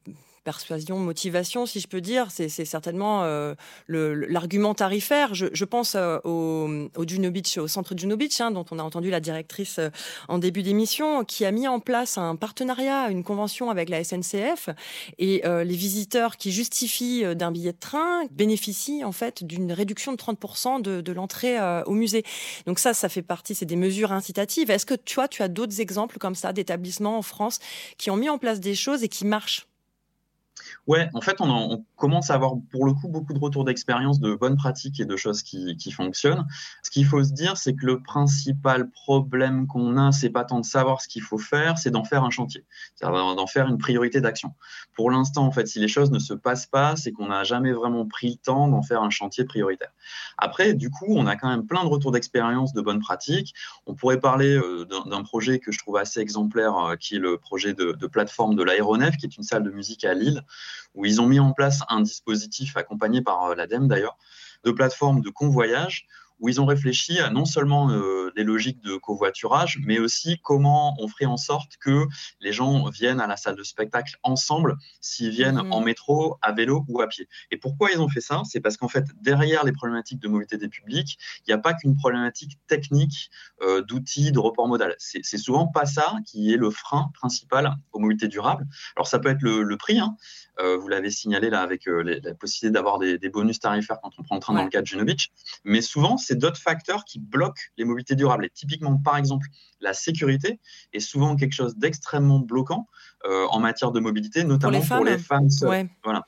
persuasion, 0.45 0.99
motivation, 0.99 1.67
si 1.67 1.81
je 1.81 1.89
peux 1.89 2.01
dire. 2.01 2.29
C'est 2.31 2.49
certainement 2.49 3.25
euh, 3.25 3.55
l'argument 3.89 4.75
tarifaire. 4.75 5.35
Je, 5.35 5.65
pense 5.65 5.95
euh, 5.95 6.19
au, 6.25 6.69
au, 6.97 7.05
Beach, 7.05 7.59
au 7.59 7.69
centre 7.69 7.95
Juno 7.97 8.17
Beach, 8.17 8.41
hein, 8.41 8.51
dont 8.51 8.65
on 8.71 8.79
a 8.79 8.83
entendu 8.83 9.11
la 9.11 9.21
directrice 9.21 9.79
euh, 9.79 9.91
en 10.29 10.39
début 10.39 10.63
d'émission, 10.63 11.25
qui 11.25 11.45
a 11.45 11.51
mis 11.51 11.69
en 11.69 11.81
place 11.81 12.19
un 12.19 12.37
partenariat, 12.37 13.11
une 13.11 13.25
convention 13.25 13.71
avec 13.71 13.89
la 13.89 14.03
SNCF. 14.03 14.71
Et 15.19 15.43
les 15.45 15.77
visiteurs 15.77 16.37
qui 16.37 16.53
justifient 16.53 17.35
d'un 17.35 17.51
billet 17.51 17.73
de 17.73 17.79
train 17.79 18.25
bénéficient 18.31 19.05
en 19.05 19.13
fait 19.13 19.45
d'une 19.45 19.73
réduction 19.73 20.13
de 20.13 20.17
30% 20.17 20.83
de, 20.83 21.01
de 21.01 21.13
l'entrée 21.13 21.59
au 21.87 21.93
musée. 21.93 22.25
Donc 22.67 22.79
ça, 22.79 22.95
ça 22.95 23.09
fait 23.09 23.23
partie, 23.23 23.55
c'est 23.55 23.67
des 23.67 23.77
mesures 23.77 24.13
incitatives. 24.13 24.71
Est-ce 24.71 24.87
que 24.87 24.95
toi, 24.95 25.29
tu 25.29 25.43
as 25.43 25.49
d'autres 25.49 25.81
exemples 25.81 26.19
comme 26.19 26.35
ça 26.35 26.53
d'établissements 26.53 27.19
en 27.19 27.23
France 27.23 27.59
qui 27.99 28.11
ont 28.11 28.17
mis 28.17 28.29
en 28.29 28.39
place 28.39 28.61
des 28.61 28.75
choses 28.75 29.03
et 29.03 29.09
qui 29.09 29.25
marchent? 29.25 29.70
Ouais, 30.87 31.09
en 31.15 31.21
fait, 31.21 31.41
on, 31.41 31.85
commence 31.97 32.31
à 32.31 32.35
avoir 32.35 32.55
pour 32.71 32.87
le 32.87 32.95
coup 32.95 33.09
beaucoup 33.09 33.35
de 33.35 33.39
retours 33.39 33.65
d'expérience, 33.65 34.21
de 34.21 34.35
bonnes 34.35 34.57
pratiques 34.57 35.01
et 35.01 35.05
de 35.05 35.17
choses 35.17 35.43
qui, 35.43 35.93
fonctionnent. 35.93 36.47
Ce 36.83 36.91
qu'il 36.91 37.05
faut 37.05 37.23
se 37.23 37.33
dire, 37.33 37.57
c'est 37.59 37.75
que 37.75 37.85
le 37.85 38.03
principal 38.03 38.91
problème 38.91 39.67
qu'on 39.67 39.99
a, 39.99 40.11
c'est 40.11 40.31
pas 40.31 40.45
tant 40.45 40.61
de 40.61 40.65
savoir 40.65 41.03
ce 41.03 41.09
qu'il 41.09 41.21
faut 41.23 41.39
faire, 41.39 41.77
c'est 41.77 41.91
d'en 41.91 42.05
faire 42.05 42.25
un 42.25 42.31
chantier, 42.31 42.65
c'est-à-dire 42.95 43.35
d'en 43.35 43.47
faire 43.47 43.69
une 43.69 43.77
priorité 43.77 44.21
d'action. 44.21 44.55
Pour 44.95 45.11
l'instant, 45.11 45.45
en 45.45 45.51
fait, 45.51 45.67
si 45.67 45.79
les 45.79 45.89
choses 45.89 46.11
ne 46.11 46.19
se 46.19 46.33
passent 46.33 46.67
pas, 46.67 46.97
c'est 46.97 47.13
qu'on 47.13 47.29
n'a 47.29 47.45
jamais 47.45 47.73
vraiment 47.73 48.07
pris 48.07 48.31
le 48.31 48.37
temps 48.37 48.67
d'en 48.67 48.83
faire 48.83 49.03
un 49.03 49.11
chantier 49.11 49.45
prioritaire. 49.45 49.91
Après, 50.39 50.73
du 50.73 50.91
coup, 50.91 51.07
on 51.11 51.27
a 51.27 51.37
quand 51.37 51.51
même 51.51 51.67
plein 51.67 51.85
de 51.85 51.89
retours 51.89 52.13
d'expérience, 52.13 52.73
de 52.73 52.81
bonnes 52.81 53.01
pratiques. 53.01 53.55
On 53.87 53.95
pourrait 53.95 54.21
parler 54.21 54.57
euh, 54.57 54.87
d'un 55.07 55.23
projet 55.23 55.59
que 55.59 55.71
je 55.71 55.79
trouve 55.79 55.99
assez 55.99 56.21
exemplaire, 56.21 56.77
euh, 56.77 56.97
qui 56.97 57.17
est 57.17 57.19
le 57.19 57.37
projet 57.37 57.75
de, 57.75 57.93
de 57.93 58.07
plateforme 58.07 58.55
de 58.55 58.63
l'aéronef, 58.63 59.19
qui 59.19 59.27
est 59.27 59.37
une 59.37 59.43
salle 59.43 59.65
de 59.65 59.71
musique 59.71 60.05
à 60.05 60.15
Lille 60.15 60.43
où 60.95 61.05
ils 61.05 61.21
ont 61.21 61.27
mis 61.27 61.41
en 61.41 61.53
place 61.53 61.81
un 61.89 62.01
dispositif 62.01 62.77
accompagné 62.77 63.23
par 63.23 63.45
euh, 63.45 63.55
l'ADEME 63.55 63.89
d'ailleurs, 63.89 64.17
de 64.65 64.71
plateforme 64.71 65.21
de 65.21 65.31
convoyage 65.31 66.07
où 66.41 66.49
ils 66.49 66.61
ont 66.61 66.67
réfléchi 66.67 67.19
à 67.19 67.31
non 67.31 67.45
seulement 67.45 67.91
euh, 67.91 68.33
des 68.37 68.45
logiques 68.45 68.81
de 68.83 68.97
covoiturage, 68.97 69.79
mais 69.85 69.99
aussi 69.99 70.39
comment 70.43 70.95
on 70.99 71.09
ferait 71.09 71.27
en 71.27 71.37
sorte 71.37 71.77
que 71.79 72.07
les 72.41 72.53
gens 72.53 72.89
viennent 72.89 73.21
à 73.21 73.27
la 73.27 73.37
salle 73.37 73.57
de 73.57 73.63
spectacle 73.63 74.17
ensemble 74.23 74.77
s'ils 75.01 75.31
viennent 75.31 75.63
mhm. 75.63 75.73
en 75.73 75.81
métro, 75.81 76.39
à 76.43 76.53
vélo 76.53 76.85
ou 76.89 77.01
à 77.01 77.09
pied. 77.09 77.29
Et 77.51 77.57
pourquoi 77.57 77.91
ils 77.93 78.01
ont 78.01 78.09
fait 78.09 78.21
ça? 78.21 78.43
C'est 78.45 78.61
parce 78.61 78.77
qu'en 78.77 78.89
fait, 78.89 79.05
derrière 79.21 79.65
les 79.65 79.73
problématiques 79.73 80.21
de 80.21 80.29
mobilité 80.29 80.57
des 80.57 80.69
publics, 80.69 81.19
il 81.41 81.51
n'y 81.51 81.55
a 81.55 81.59
pas 81.59 81.75
qu'une 81.75 81.97
problématique 81.97 82.59
technique 82.67 83.31
euh, 83.63 83.83
d'outils 83.83 84.33
de 84.33 84.39
report 84.39 84.69
modal. 84.69 84.95
C'est 84.99 85.39
souvent 85.39 85.67
pas 85.67 85.87
ça 85.87 86.15
qui 86.27 86.53
est 86.53 86.57
le 86.57 86.71
frein 86.71 87.11
principal 87.15 87.77
aux 87.93 87.99
mobilités 87.99 88.29
durables. 88.29 88.67
Alors 88.97 89.07
ça 89.07 89.19
peut 89.19 89.29
être 89.29 89.43
le, 89.43 89.77
prix, 89.77 89.99
hein. 89.99 90.17
euh, 90.61 90.77
vous 90.77 90.89
l'avez 90.89 91.11
signalé 91.11 91.51
là 91.51 91.61
avec 91.61 91.85
la 91.87 92.35
possibilité 92.35 92.73
d'avoir 92.73 92.99
des, 92.99 93.19
bonus 93.31 93.61
tarifaires 93.61 93.99
quand 94.03 94.11
on 94.19 94.23
prend 94.23 94.35
le 94.35 94.41
train 94.41 94.55
dans 94.55 94.65
le 94.65 94.71
cas 94.71 94.81
de 94.81 94.87
Juno 94.87 95.05
Beach, 95.05 95.31
mais 95.65 95.81
souvent 95.81 96.17
c'est 96.17 96.30
d'autres 96.35 96.61
facteurs 96.61 97.05
qui 97.05 97.19
bloquent 97.19 97.63
les 97.77 97.85
mobilités 97.85 98.15
durables. 98.15 98.45
Et 98.45 98.51
typiquement, 98.51 98.97
par 98.99 99.17
exemple, 99.17 99.47
la 99.81 99.95
sécurité 99.95 100.61
est 100.93 101.01
souvent 101.01 101.37
quelque 101.37 101.53
chose 101.53 101.77
d'extrêmement 101.77 102.39
bloquant 102.39 102.89
euh, 103.27 103.47
en 103.51 103.61
matière 103.61 103.93
de 103.93 104.01
mobilité, 104.01 104.45
notamment 104.45 104.81
pour 104.81 105.05
les 105.05 105.19
femmes, 105.19 105.51
seules. 105.51 105.89
Voilà, 106.03 106.25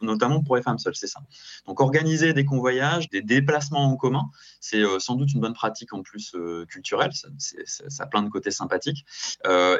notamment, 0.00 0.42
pour 0.42 0.56
les 0.56 0.62
femmes 0.62 0.78
seules, 0.78 0.96
c'est 0.96 1.06
ça. 1.06 1.20
Donc 1.66 1.80
organiser 1.80 2.32
des 2.32 2.44
convoyages, 2.44 3.08
des 3.10 3.22
déplacements 3.22 3.84
en 3.84 3.96
commun, 3.96 4.24
c'est 4.60 4.82
euh, 4.82 4.98
sans 4.98 5.14
doute 5.14 5.32
une 5.32 5.40
bonne 5.40 5.52
pratique 5.52 5.92
en 5.92 6.02
plus 6.02 6.34
euh, 6.34 6.66
culturelle, 6.66 7.12
ça, 7.12 7.28
ça, 7.66 8.02
a 8.02 8.06
plein 8.06 8.22
de 8.22 8.28
côtés 8.28 8.50
sympathiques, 8.50 9.04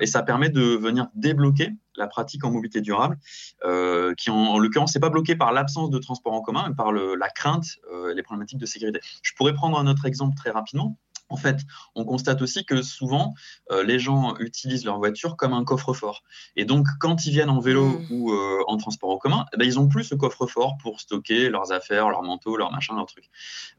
et 0.01 0.07
ça 0.07 0.23
permet 0.23 0.51
de 0.51 0.63
venir 0.63 1.09
débloquer 1.15 1.71
la 1.97 2.07
pratique 2.07 2.45
en 2.45 2.51
mobilité 2.51 2.81
durable, 2.81 3.19
qui 4.17 4.31
en, 4.31 4.37
en 4.37 4.59
l'occurrence 4.59 4.95
n'est 4.95 5.01
pas 5.01 5.11
bloquée 5.11 5.35
par 5.35 5.53
l'absence 5.53 5.91
de 5.91 5.99
transport 5.99 6.33
en 6.33 6.43
commun, 6.43 6.67
mais 6.69 6.75
par 6.75 6.93
le, 6.93 7.17
la 7.17 7.29
crainte, 7.29 7.67
les 8.15 8.23
problématiques 8.23 8.59
de 8.59 8.67
sécurité. 8.67 9.01
Je 9.23 9.33
pourrais 9.35 9.53
prendre 9.55 9.79
un 9.79 9.87
autre 9.87 10.07
exemple 10.07 10.37
très 10.37 10.51
rapidement. 10.51 10.97
En 11.33 11.37
fait, 11.37 11.61
on 11.95 12.05
constate 12.05 12.43
aussi 12.43 12.65
que 12.65 12.83
souvent, 12.83 13.33
euh, 13.71 13.83
les 13.83 13.99
gens 13.99 14.37
utilisent 14.39 14.85
leur 14.85 14.99
voiture 14.99 15.37
comme 15.37 15.55
un 15.55 15.65
coffre-fort. 15.65 16.23
Et 16.57 16.67
donc, 16.67 16.87
quand 17.01 17.25
ils 17.25 17.33
viennent 17.33 17.51
en 17.51 17.61
vélo 17.61 17.87
mmh. 17.87 18.07
ou 18.11 18.33
euh, 18.33 18.63
en 18.67 18.77
transport 18.77 19.11
en 19.11 19.17
commun, 19.17 19.47
eh 19.55 19.57
ben, 19.57 19.67
ils 19.67 19.77
n'ont 19.77 19.89
plus 19.89 20.05
ce 20.05 20.15
coffre-fort 20.15 20.77
pour 20.83 21.01
stocker 21.01 21.49
leurs 21.49 21.73
affaires, 21.73 22.11
leurs 22.11 22.23
manteaux, 22.23 22.57
leurs 22.59 22.71
machins, 22.71 22.95
leurs 22.95 23.07
trucs. 23.07 23.31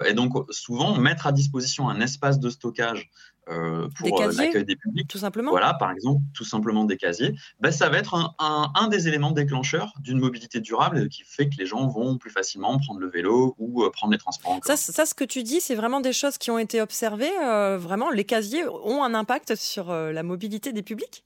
Et 0.06 0.14
donc, 0.14 0.34
souvent, 0.50 0.98
mettre 0.98 1.28
à 1.28 1.32
disposition 1.32 1.90
un 1.90 2.02
espace 2.02 2.40
de 2.40 2.50
stockage 2.50 3.12
euh, 3.50 3.90
pour 3.98 4.22
euh, 4.22 4.32
l'accueil 4.32 4.64
des 4.64 4.76
publics. 4.76 5.08
Tout 5.08 5.18
simplement. 5.18 5.52
Voilà, 5.52 5.74
par 5.74 5.92
exemple, 5.92 6.22
tout 6.34 6.46
simplement 6.46 6.86
des 6.86 6.98
casiers. 6.98 7.36
Ben, 7.60 7.72
ça 7.72 7.90
va 7.90 7.98
être 7.98 8.36
un, 8.40 8.88
des 8.88 9.08
éléments 9.08 9.32
déclencheurs 9.32 9.94
d'une 10.00 10.20
mobilité 10.20 10.60
durable 10.60 11.10
qui 11.10 11.24
fait 11.26 11.50
que 11.50 11.56
les 11.58 11.66
gens 11.66 11.88
vont 11.88 12.18
plus 12.18 12.30
facilement 12.30 12.78
prendre 12.80 13.00
le 13.00 13.10
vélo 13.10 13.56
ou 13.58 13.84
euh, 13.84 13.90
prendre 13.92 14.14
les 14.14 14.20
transports. 14.20 14.60
Ça, 14.64 14.78
ça, 14.78 15.06
ce 15.06 15.14
que 15.14 15.26
tu 15.26 15.44
dis, 15.44 15.60
c'est 15.60 15.76
vraiment 15.76 16.00
des 16.00 16.14
choses 16.14 16.38
qui 16.38 16.52
ont 16.52 16.60
été 16.60 16.82
observées. 16.82 17.32
vraiment, 17.78 18.10
les 18.10 18.24
casiers 18.24 18.66
ont 18.68 19.04
un 19.04 19.14
impact 19.14 19.56
sur 19.56 19.92
la 19.92 20.24
mobilité 20.24 20.72
des 20.72 20.84
publics? 20.84 21.24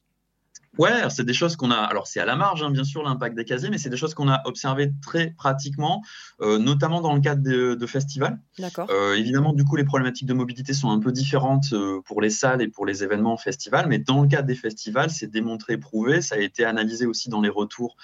Ouais, 0.77 1.09
c'est 1.09 1.25
des 1.25 1.33
choses 1.33 1.55
qu'on 1.55 1.71
a. 1.71 1.75
Alors, 1.75 2.07
c'est 2.07 2.19
à 2.19 2.25
la 2.25 2.35
marge, 2.35 2.61
hein, 2.63 2.69
bien 2.69 2.83
sûr, 2.83 3.03
l'impact 3.03 3.35
des 3.35 3.45
casiers, 3.45 3.69
mais 3.69 3.77
c'est 3.77 3.89
des 3.89 3.97
choses 3.97 4.13
qu'on 4.13 4.29
a 4.29 4.41
observées 4.45 4.91
très 5.01 5.31
pratiquement, 5.31 6.03
euh, 6.41 6.59
notamment 6.59 7.01
dans 7.01 7.13
le 7.13 7.21
cadre 7.21 7.41
de, 7.41 7.87
festivals. 7.87 8.39
D'accord. 8.59 8.87
Euh, 8.91 9.15
évidemment, 9.15 9.53
du 9.53 9.63
coup, 9.63 9.75
les 9.75 9.85
problématiques 9.85 10.27
de 10.27 10.33
mobilité 10.33 10.73
sont 10.73 10.89
un 10.89 10.99
peu 10.99 11.11
différentes 11.11 11.71
euh, 11.73 12.01
pour 12.05 12.21
les 12.21 12.29
salles 12.29 12.61
et 12.61 12.67
pour 12.67 12.85
les 12.85 13.03
événements 13.03 13.37
festivals, 13.37 13.87
mais 13.87 13.97
dans 13.97 14.21
le 14.21 14.27
cadre 14.27 14.47
des 14.47 14.55
festivals, 14.55 15.09
c'est 15.09 15.27
démontré, 15.27 15.77
prouvé. 15.77 16.21
Ça 16.21 16.35
a 16.35 16.39
été 16.39 16.65
analysé 16.65 17.05
aussi 17.05 17.29
dans 17.29 17.41
les 17.41 17.49
retours 17.49 17.95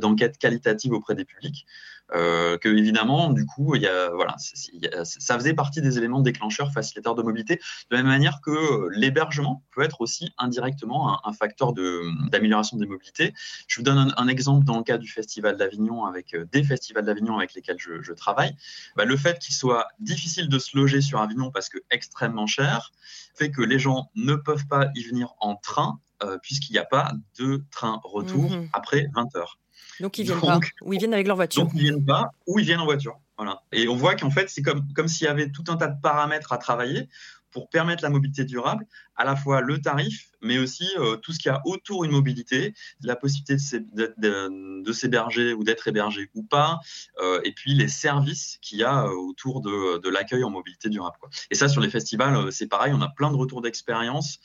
d'enquêtes 0.00 0.38
qualitatives 0.38 0.92
auprès 0.92 1.14
des 1.14 1.24
publics. 1.24 1.66
Euh, 2.14 2.58
que 2.58 2.68
évidemment, 2.68 3.30
du 3.30 3.46
coup, 3.46 3.74
il 3.74 3.82
y 3.82 3.86
a, 3.86 4.10
voilà, 4.10 4.36
ça 4.38 5.38
faisait 5.38 5.54
partie 5.54 5.80
des 5.80 5.98
éléments 5.98 6.20
déclencheurs 6.20 6.72
facilitateurs 6.72 7.14
de 7.14 7.22
mobilité, 7.22 7.56
de 7.56 7.96
la 7.96 7.98
même 7.98 8.06
manière 8.06 8.40
que 8.40 8.88
l'hébergement 8.90 9.62
peut 9.72 9.82
être 9.82 10.00
aussi 10.00 10.32
indirectement 10.38 11.26
un, 11.26 11.32
facteur 11.32 11.72
d'amélioration 11.72 12.76
des 12.76 12.86
mobilités. 12.86 13.32
Je 13.66 13.76
vous 13.76 13.82
donne 13.82 14.12
un, 14.16 14.28
exemple 14.28 14.64
dans 14.64 14.78
le 14.78 14.82
cas 14.82 14.98
du 14.98 15.08
Festival 15.08 15.56
d'Avignon, 15.56 16.04
avec 16.04 16.34
euh, 16.34 16.46
des 16.52 16.62
festivals 16.62 17.04
d'Avignon 17.04 17.36
avec 17.38 17.54
lesquels 17.54 17.78
je, 17.78 18.12
travaille. 18.12 18.54
Bah, 18.96 19.04
le 19.04 19.16
fait 19.16 19.38
qu'il 19.38 19.54
soit 19.54 19.86
difficile 20.00 20.48
de 20.48 20.58
se 20.58 20.76
loger 20.76 21.00
sur 21.00 21.20
Avignon 21.20 21.50
parce 21.50 21.68
que 21.68 21.78
extrêmement 21.90 22.46
cher 22.46 22.90
fait 23.34 23.50
que 23.50 23.62
les 23.62 23.78
gens 23.78 24.10
ne 24.16 24.34
peuvent 24.34 24.66
pas 24.66 24.88
y 24.96 25.04
venir 25.04 25.34
en 25.40 25.54
train 25.54 26.00
euh, 26.22 26.36
puisqu'il 26.42 26.72
n'y 26.72 26.78
a 26.78 26.84
pas 26.84 27.12
de 27.38 27.64
train 27.70 28.00
retour 28.04 28.50
mmh 28.50 28.68
après 28.72 29.06
20 29.14 29.36
heures. 29.36 29.58
Donc 30.00 30.18
ils 30.18 30.24
viennent 30.24 30.40
pas, 30.40 30.60
ou 30.82 30.92
ils 30.92 30.98
viennent 30.98 31.14
avec 31.14 31.26
leur 31.26 31.36
voiture. 31.36 31.62
Donc 31.62 31.72
ils 31.74 31.82
viennent 31.82 32.04
pas, 32.04 32.30
ou 32.46 32.58
ils 32.58 32.64
viennent 32.64 32.80
en 32.80 32.84
voiture. 32.84 33.18
Voilà. 33.36 33.62
Et 33.72 33.88
on 33.88 33.96
voit 33.96 34.16
qu'en 34.16 34.30
fait, 34.30 34.50
c'est 34.50 34.62
comme, 34.62 34.92
comme 34.94 35.08
s'il 35.08 35.26
y 35.26 35.30
avait 35.30 35.50
tout 35.50 35.64
un 35.68 35.76
tas 35.76 35.88
de 35.88 36.00
paramètres 36.00 36.52
à 36.52 36.58
travailler 36.58 37.08
pour 37.50 37.68
permettre 37.68 38.02
la 38.02 38.10
mobilité 38.10 38.44
durable, 38.44 38.86
à 39.16 39.24
la 39.24 39.36
fois 39.36 39.60
le 39.60 39.80
tarif, 39.80 40.30
mais 40.40 40.58
aussi 40.58 40.88
euh, 40.98 41.16
tout 41.16 41.32
ce 41.32 41.38
qu'il 41.38 41.50
y 41.50 41.54
a 41.54 41.60
autour 41.64 42.04
une 42.04 42.12
mobilité, 42.12 42.74
la 43.02 43.16
possibilité 43.16 43.56
de, 43.56 44.92
s'héberger 44.92 45.52
ou 45.52 45.64
d'être 45.64 45.86
hébergé 45.88 46.30
ou 46.34 46.42
pas, 46.42 46.80
euh, 47.20 47.40
et 47.44 47.52
puis 47.52 47.74
les 47.74 47.88
services 47.88 48.58
qu'il 48.62 48.78
y 48.78 48.84
a 48.84 49.04
euh, 49.04 49.10
autour 49.10 49.60
de, 49.60 50.08
l'accueil 50.08 50.44
en 50.44 50.50
mobilité 50.50 50.88
durable. 50.88 51.16
Et 51.50 51.54
ça, 51.54 51.68
sur 51.68 51.80
les 51.80 51.90
festivals, 51.90 52.52
c'est 52.52 52.66
pareil, 52.66 52.92
on 52.94 53.02
a 53.02 53.08
plein 53.08 53.30
de 53.30 53.36
retours 53.36 53.62
d'expérience 53.62 54.38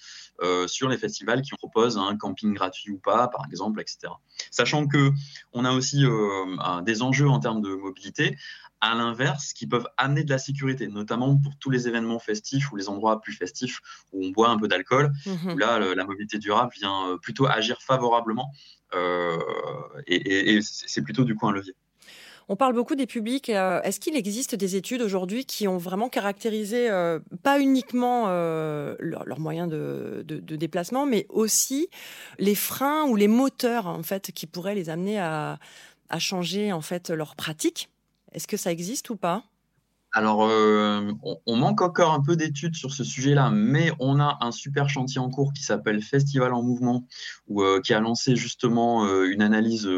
sur 0.68 0.90
les 0.90 0.98
festivals 0.98 1.42
qui 1.42 1.52
proposent 1.56 1.98
un 1.98 2.18
camping 2.18 2.54
gratuit 2.54 2.92
ou 2.92 3.00
pas, 3.00 3.28
par 3.28 3.46
exemple, 3.46 3.82
etc. 3.82 4.14
Sachant 4.52 4.88
que 4.88 5.12
on 5.54 5.66
a 5.66 5.72
aussi 5.72 6.04
des 6.84 7.02
enjeux 7.02 7.30
en 7.30 7.40
termes 7.40 7.62
de 7.62 7.74
mobilité 7.76 8.38
à 8.82 8.94
l'inverse, 8.94 9.54
qui 9.54 9.68
peuvent 9.68 9.88
amener 9.98 10.24
de 10.24 10.30
la 10.30 10.38
sécurité, 10.38 10.88
notamment 10.88 11.38
pour 11.38 11.58
tous 11.58 11.70
les 11.70 11.88
événements 11.88 12.20
festifs 12.20 12.72
ou 12.72 12.76
les 12.76 12.90
endroits 12.90 13.20
plus 13.22 13.34
festifs 13.34 13.80
où 14.12 14.26
on 14.26 14.30
boit 14.30 14.50
un 14.50 14.58
peu 14.58 14.68
d'alcool, 14.68 15.12
mhm. 15.26 15.54
où 15.54 15.58
là, 15.58 15.80
la 15.80 16.06
mobilité 16.06 16.38
durable 16.38 16.72
vient 16.76 17.10
euh, 17.10 17.18
plutôt 17.18 17.48
agir 17.48 17.82
favorablement 17.82 18.52
euh, 18.94 19.38
et, 20.08 20.60
c'est 20.62 21.02
plutôt 21.02 21.24
du 21.24 21.36
coup 21.36 21.48
un 21.48 21.52
levier. 21.52 21.76
On 22.48 22.56
parle 22.56 22.74
beaucoup 22.74 22.96
des 22.96 23.08
publics. 23.08 23.50
Euh, 23.50 23.82
est-ce 23.82 24.00
qu'il 24.00 24.16
existe 24.16 24.56
des 24.56 24.76
études 24.76 25.02
aujourd'hui 25.02 25.46
qui 25.46 25.68
ont 25.68 25.78
vraiment 25.78 26.10
caractérisé 26.10 26.90
pas 27.44 27.60
uniquement 27.60 28.28
leurs 28.28 29.40
moyens 29.40 29.70
de, 29.70 30.24
déplacement, 30.56 31.06
mais 31.06 31.26
aussi 31.30 31.90
les 32.40 32.56
freins 32.56 33.06
ou 33.06 33.16
les 33.16 33.28
moteurs 33.28 33.88
en 33.88 34.04
fait 34.04 34.32
qui 34.32 34.48
pourraient 34.48 34.76
les 34.76 34.90
amener 34.90 35.20
à, 35.20 35.60
à 36.10 36.20
changer 36.20 36.72
en 36.72 36.82
fait 36.82 37.10
leur 37.10 37.36
pratique? 37.36 37.90
Est-ce 38.34 38.48
que 38.48 38.58
ça 38.58 38.72
existe 38.72 39.10
ou 39.10 39.16
pas? 39.16 39.44
Alors, 40.16 40.46
euh, 40.46 41.12
on, 41.46 41.58
manque 41.58 41.82
encore 41.82 42.14
un 42.14 42.22
peu 42.22 42.38
d'études 42.38 42.78
sur 42.78 42.94
ce 42.94 43.04
sujet-là, 43.04 43.50
mais 43.50 43.92
on 44.00 44.22
a 44.22 44.38
un 44.40 44.54
super 44.54 44.88
chantier 44.88 45.20
en 45.20 45.30
cours 45.30 45.52
qui 45.52 45.62
s'appelle 45.62 46.02
Festival 46.02 46.54
en 46.54 46.64
mouvement, 46.64 47.06
euh, 47.50 47.82
qui 47.82 47.94
a 47.94 48.00
lancé 48.00 48.38
justement 48.38 49.06
euh, 49.06 49.30
une 49.30 49.42
analyse 49.42 49.90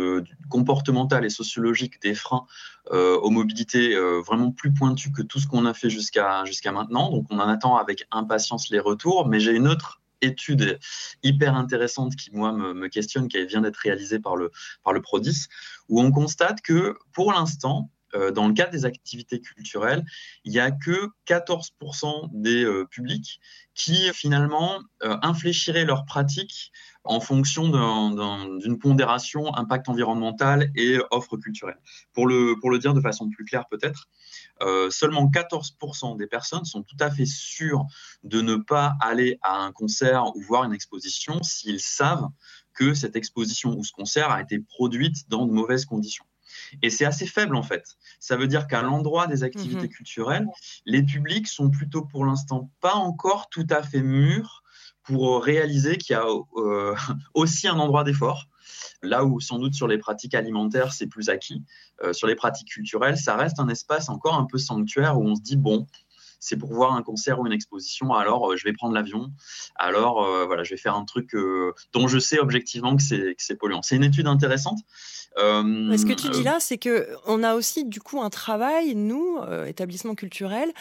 comportementale 0.50 1.24
et 1.24 1.30
sociologique 1.30 2.02
des 2.02 2.16
freins 2.16 2.48
aux 2.90 3.30
mobilités 3.30 3.96
vraiment 4.26 4.52
plus 4.52 4.74
pointue 4.74 5.12
que 5.12 5.22
tout 5.22 5.40
ce 5.40 5.46
qu'on 5.46 5.66
a 5.66 5.74
fait 5.74 5.90
jusqu'à 5.90 6.46
jusqu'à 6.46 6.72
maintenant. 6.72 7.12
Donc, 7.12 7.28
on 7.30 7.38
en 7.38 7.48
attend 7.48 7.76
avec 7.76 8.08
impatience 8.12 8.70
les 8.70 8.80
retours, 8.80 9.28
mais 9.28 9.40
j'ai 9.40 9.52
une 9.52 9.68
autre 9.68 10.02
étude 10.22 10.80
hyper 11.22 11.56
intéressante 11.56 12.16
qui, 12.16 12.32
moi, 12.32 12.54
me, 12.54 12.88
questionne, 12.88 13.28
qui 13.28 13.46
vient 13.46 13.62
d'être 13.62 13.78
réalisée 13.78 14.20
par 14.20 14.36
le, 14.36 14.52
par 14.84 14.94
le 14.94 15.02
PRODIS, 15.02 15.48
où 15.90 16.02
on 16.02 16.12
constate 16.12 16.62
que, 16.62 16.98
pour 17.12 17.34
l'instant, 17.34 17.92
dans 18.32 18.48
le 18.48 18.54
cadre 18.54 18.72
des 18.72 18.86
activités 18.86 19.42
culturelles, 19.42 20.04
il 20.44 20.52
n'y 20.52 20.60
a 20.60 20.72
que 20.72 21.10
14% 21.28 22.30
des 22.34 22.64
euh, 22.64 22.86
publics 22.86 23.40
qui 23.74 24.10
finalement 24.14 24.80
euh, 25.04 25.18
infléchiraient 25.22 25.86
leurs 25.86 26.06
pratiques 26.06 26.72
en 27.04 27.20
fonction 27.20 27.70
d'une 28.60 28.80
pondération 28.80 29.56
impact 29.56 29.88
environnemental 29.88 30.72
et 30.76 30.98
offre 31.12 31.38
culturelle. 31.38 31.80
Pour 32.12 32.28
le, 32.28 32.56
pour 32.60 32.70
le 32.70 32.80
dire 32.80 32.94
de 32.94 33.00
façon 33.00 33.30
plus 33.30 33.46
claire 33.46 33.64
peut-être, 33.72 34.10
seulement 34.90 35.30
14% 35.30 36.18
des 36.18 36.28
personnes 36.28 36.66
sont 36.66 36.84
tout 36.84 36.98
à 37.00 37.10
fait 37.10 37.26
sûres 37.26 37.86
de 38.24 38.42
ne 38.42 38.58
pas 38.58 38.96
aller 39.00 39.40
à 39.42 39.56
un 39.56 39.72
concert 39.72 40.36
ou 40.36 40.42
voir 40.42 40.66
une 40.66 40.74
exposition 40.74 41.42
s'ils 41.44 41.80
savent 41.80 42.28
que 42.74 42.94
cette 42.94 43.16
exposition 43.16 43.78
ou 43.78 43.84
ce 43.84 43.92
concert 43.92 44.30
a 44.30 44.42
été 44.42 44.60
produite 44.60 45.30
dans 45.30 45.46
de 45.46 45.52
mauvaises 45.52 45.86
conditions. 45.86 46.26
Et 46.82 46.90
c'est 46.90 47.06
assez 47.06 47.26
faible 47.26 47.56
en 47.56 47.64
fait. 47.64 47.98
Ça 48.20 48.36
veut 48.36 48.48
dire 48.48 48.68
qu'à 48.68 48.82
l'endroit 48.82 49.28
des 49.28 49.44
activités 49.44 49.88
mhm. 49.88 49.90
culturelles, 49.90 50.48
les 50.86 51.04
publics 51.04 51.48
sont 51.48 51.70
plutôt 51.70 52.04
pour 52.04 52.26
l'instant 52.26 52.72
pas 52.82 52.96
encore 52.96 53.50
tout 53.50 53.68
à 53.70 53.84
fait 53.84 54.02
mûrs 54.02 54.64
pour 55.04 55.44
réaliser 55.44 55.98
qu'il 55.98 56.14
y 56.14 56.18
a 56.18 56.26
euh, 56.58 56.96
aussi 57.34 57.68
un 57.68 57.80
endroit 57.80 58.04
d'effort. 58.04 58.48
Là 59.02 59.24
où 59.24 59.40
sans 59.40 59.60
doute 59.60 59.74
sur 59.74 59.88
les 59.88 59.98
pratiques 59.98 60.34
alimentaires, 60.34 60.92
c'est 60.92 61.08
plus 61.08 61.30
acquis. 61.30 61.64
Euh, 62.04 62.14
sur 62.14 62.28
les 62.28 62.36
pratiques 62.36 62.68
culturelles, 62.68 63.18
ça 63.18 63.36
reste 63.36 63.60
un 63.60 63.70
espace 63.70 64.10
encore 64.10 64.36
un 64.36 64.46
peu 64.46 64.58
sanctuaire 64.58 65.18
où 65.18 65.24
on 65.24 65.36
se 65.36 65.42
dit, 65.42 65.56
bon, 65.56 65.88
c'est 66.40 66.58
pour 66.58 66.74
voir 66.74 66.94
un 66.94 67.04
concert 67.04 67.40
ou 67.40 67.48
une 67.48 67.54
exposition. 67.54 68.14
Alors, 68.14 68.56
je 68.56 68.64
vais 68.64 68.74
prendre 68.74 68.94
l'avion. 68.94 69.32
Alors, 69.76 70.46
voilà, 70.46 70.64
je 70.64 70.72
vais 70.72 70.78
faire 70.78 70.96
un 70.96 71.06
truc 71.06 71.36
dont 71.94 72.08
je 72.08 72.20
sais 72.20 72.40
objectivement 72.40 72.96
que 72.96 73.04
c'est 73.04 73.56
polluant. 73.56 73.82
C'est 73.82 73.96
une 73.96 74.04
étude 74.04 74.28
intéressante. 74.28 74.80
Ce 75.38 76.06
que 76.06 76.14
tu 76.14 76.30
dis 76.30 76.44
là, 76.44 76.58
c'est 76.60 76.78
que 76.80 77.08
on 77.28 77.44
a 77.44 77.54
aussi 77.54 77.86
du 77.86 78.00
coup 78.02 78.22
un 78.22 78.30
travail, 78.30 78.96
nous, 78.96 79.40
établissements 79.68 80.16
culturels, 80.16 80.72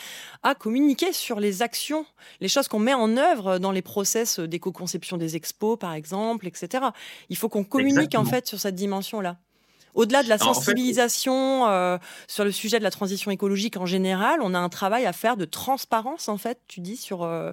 à 0.42 0.54
communiquer 0.54 1.12
sur 1.12 1.40
les 1.40 1.62
actions, 1.62 2.06
les 2.40 2.48
choses 2.48 2.68
qu'on 2.68 2.78
met 2.78 2.94
en 2.94 3.16
œuvre 3.16 3.58
dans 3.58 3.72
les 3.72 3.82
process 3.82 4.40
d'éco-conception 4.40 5.16
des 5.18 5.36
expos, 5.36 5.78
par 5.78 5.92
exemple, 5.92 6.46
etc. 6.46 6.86
Il 7.28 7.36
faut 7.36 7.48
qu'on 7.48 7.64
communique 7.64 8.14
en 8.14 8.24
fait 8.24 8.46
sur 8.46 8.58
cette 8.58 8.74
dimension-là. 8.74 9.36
Au-delà 9.96 10.22
de 10.22 10.28
la 10.28 10.36
sensibilisation 10.36 11.66
euh, 11.68 11.96
sur 12.28 12.44
le 12.44 12.52
sujet 12.52 12.78
de 12.78 12.84
la 12.84 12.90
transition 12.90 13.30
écologique 13.30 13.78
en 13.78 13.86
général, 13.86 14.40
on 14.42 14.52
a 14.52 14.58
un 14.58 14.68
travail 14.68 15.06
à 15.06 15.14
faire 15.14 15.38
de 15.38 15.46
transparence, 15.46 16.28
en 16.28 16.36
fait, 16.36 16.60
tu 16.68 16.80
dis, 16.80 16.96
sur... 16.96 17.22
Euh, 17.22 17.52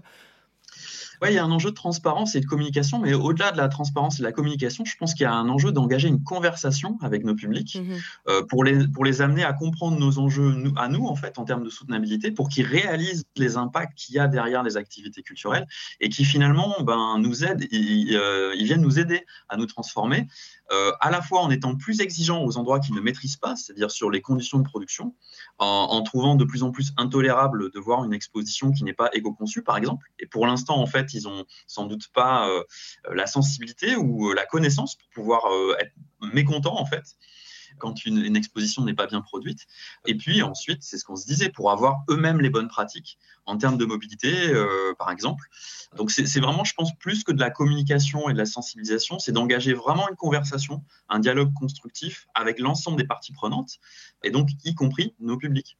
oui, 1.22 1.30
il 1.30 1.36
y 1.36 1.38
a 1.38 1.44
un 1.44 1.52
enjeu 1.52 1.70
de 1.70 1.76
transparence 1.76 2.36
et 2.36 2.42
de 2.42 2.46
communication, 2.46 3.00
mais 3.00 3.14
au-delà 3.14 3.52
de 3.52 3.58
la 3.58 3.70
transparence 3.70 4.16
et 4.16 4.24
de 4.24 4.24
la 4.24 4.34
communication, 4.34 4.84
je 4.84 4.98
pense 4.98 5.14
qu'il 5.14 5.24
y 5.24 5.28
a 5.28 5.32
un 5.32 5.48
enjeu 5.48 5.72
d'engager 5.72 6.10
une 6.10 6.22
conversation 6.22 6.98
avec 7.02 7.24
nos 7.24 7.36
publics 7.36 7.78
mmh 7.80 7.94
euh, 8.28 8.44
pour, 8.44 8.64
les, 8.64 8.88
pour 8.88 9.06
les 9.06 9.22
amener 9.22 9.44
à 9.44 9.54
comprendre 9.54 9.98
nos 9.98 10.20
enjeux 10.20 10.52
à 10.76 10.90
nous, 10.90 11.06
en 11.06 11.16
fait, 11.16 11.40
en 11.40 11.46
termes 11.46 11.64
de 11.64 11.70
soutenabilité, 11.70 12.32
pour 12.32 12.50
qu'ils 12.50 12.66
réalisent 12.66 13.24
les 13.38 13.56
impacts 13.56 13.98
qu'il 13.98 14.16
y 14.16 14.20
a 14.20 14.28
derrière 14.28 14.64
les 14.64 14.76
activités 14.76 15.22
culturelles 15.22 15.68
et 16.02 16.10
qui 16.10 16.26
finalement 16.26 16.76
ben, 16.82 17.20
nous 17.20 17.46
aident, 17.46 17.68
ils, 17.72 18.20
ils 18.58 18.66
viennent 18.66 18.82
nous 18.82 19.00
aider 19.00 19.26
à 19.48 19.56
nous 19.56 19.68
transformer 19.68 20.28
à 20.70 21.12
la 21.12 21.22
fois 21.22 21.42
en 21.42 21.52
étant 21.52 21.76
plus 21.76 22.02
exigeant 22.02 22.44
aux 22.44 22.58
endroits 22.58 22.80
qu'ils 22.80 22.96
ne 22.96 23.02
maîtrisent 23.02 23.38
pas, 23.38 23.56
c'est-à-dire 23.56 23.92
sur 23.92 24.10
les 24.10 24.22
conditions 24.22 24.58
de 24.58 24.64
production, 24.64 25.14
en, 25.60 26.02
trouvant 26.02 26.36
de 26.36 26.46
plus 26.46 26.64
en 26.64 26.72
plus 26.72 26.94
intolérable 26.98 27.72
de 27.72 27.80
voir 27.80 28.04
une 28.04 28.14
exposition 28.14 28.72
qui 28.72 28.84
n'est 28.84 28.94
pas 28.94 29.10
éco-conçue, 29.14 29.62
par 29.62 29.78
exemple. 29.78 30.08
Et 30.20 30.26
pour 30.26 30.48
l'instant, 30.48 30.80
en 30.80 30.88
fait, 30.88 31.14
ils 31.14 31.24
n'ont 31.24 31.46
sans 31.68 31.86
doute 31.86 32.08
pas 32.14 32.50
euh, 32.50 32.64
la 33.14 33.28
sensibilité 33.28 33.96
ou 33.96 34.30
euh, 34.30 34.34
la 34.34 34.46
connaissance 34.46 34.96
pour 34.96 35.10
pouvoir 35.10 35.44
être 35.80 35.94
mécontents, 36.34 36.80
en 36.80 36.86
fait 36.86 37.04
quand 37.78 38.06
une, 38.06 38.36
exposition 38.36 38.84
n'est 38.84 38.94
pas 38.94 39.08
bien 39.08 39.22
produite. 39.22 39.62
Et 40.06 40.16
puis 40.16 40.42
ensuite, 40.42 40.84
c'est 40.84 40.98
ce 40.98 41.06
qu'on 41.06 41.16
se 41.16 41.26
disait, 41.26 41.50
pour 41.50 41.72
avoir 41.72 42.04
eux-mêmes 42.10 42.42
les 42.42 42.50
bonnes 42.50 42.68
pratiques 42.68 43.18
en 43.46 43.58
termes 43.58 43.78
de 43.78 43.86
mobilité, 43.86 44.50
euh, 44.50 44.94
par 44.98 45.12
exemple. 45.12 45.46
Donc 45.96 46.12
c'est 46.12 46.40
vraiment, 46.40 46.64
je 46.64 46.74
pense, 46.74 46.96
plus 46.98 47.24
que 47.24 47.32
de 47.32 47.40
la 47.40 47.50
communication 47.50 48.30
et 48.30 48.34
de 48.34 48.38
la 48.38 48.46
sensibilisation, 48.46 49.20
c'est 49.20 49.32
d'engager 49.32 49.74
vraiment 49.74 50.08
une 50.10 50.16
conversation, 50.16 50.84
un 51.10 51.20
dialogue 51.20 51.54
constructif 51.54 52.28
avec 52.34 52.60
l'ensemble 52.60 52.98
des 52.98 53.08
parties 53.08 53.34
prenantes, 53.34 53.80
et 54.24 54.32
donc 54.32 54.50
y 54.64 54.74
compris 54.76 55.14
nos 55.20 55.38
publics. 55.38 55.78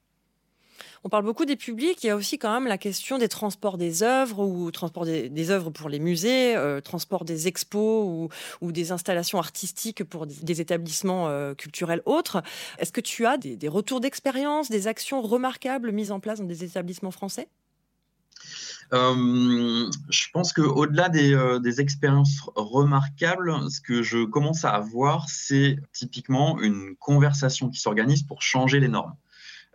On 1.06 1.10
parle 1.10 1.26
beaucoup 1.26 1.44
des 1.44 1.58
publics. 1.58 2.02
Il 2.04 2.08
y 2.08 2.10
a 2.10 2.16
aussi 2.16 2.38
quand 2.38 2.54
même 2.54 2.68
la 2.68 2.78
question 2.78 3.18
des 3.18 3.28
transports 3.28 3.78
des 3.78 4.04
œuvres 4.04 4.40
ou 4.40 4.72
transport 4.72 5.06
des, 5.06 5.52
œuvres 5.52 5.70
pour 5.70 5.90
les 5.90 6.00
musées, 6.00 6.56
euh, 6.56 6.80
transport 6.80 7.26
des 7.26 7.48
expos 7.50 8.30
ou, 8.62 8.72
des 8.72 8.94
installations 8.94 9.38
artistiques 9.38 10.06
pour 10.06 10.26
des, 10.26 10.62
établissements 10.62 11.28
euh, 11.28 11.56
culturels 11.56 12.02
autres. 12.06 12.42
Est-ce 12.80 12.94
que 12.94 13.02
tu 13.02 13.26
as 13.26 13.38
des, 13.38 13.68
retours 13.68 14.00
d'expérience, 14.00 14.70
des 14.70 14.88
actions 14.88 15.22
remarquables 15.22 15.92
mises 15.92 16.12
en 16.12 16.22
place 16.22 16.40
dans 16.40 16.46
des 16.46 16.64
établissements 16.64 17.12
français? 17.12 17.50
Euh, 18.94 19.90
je 20.10 20.28
pense 20.32 20.54
qu'au-delà 20.54 21.10
des, 21.10 21.58
des, 21.62 21.82
expériences 21.82 22.50
remarquables, 22.56 23.70
ce 23.70 23.82
que 23.82 24.04
je 24.04 24.24
commence 24.24 24.64
à 24.64 24.70
avoir, 24.70 25.28
c'est 25.28 25.80
typiquement 25.92 26.62
une 26.62 26.96
conversation 26.96 27.70
qui 27.70 27.82
s'organise 27.82 28.24
pour 28.24 28.42
changer 28.42 28.80
les 28.80 28.88
normes. 28.88 29.16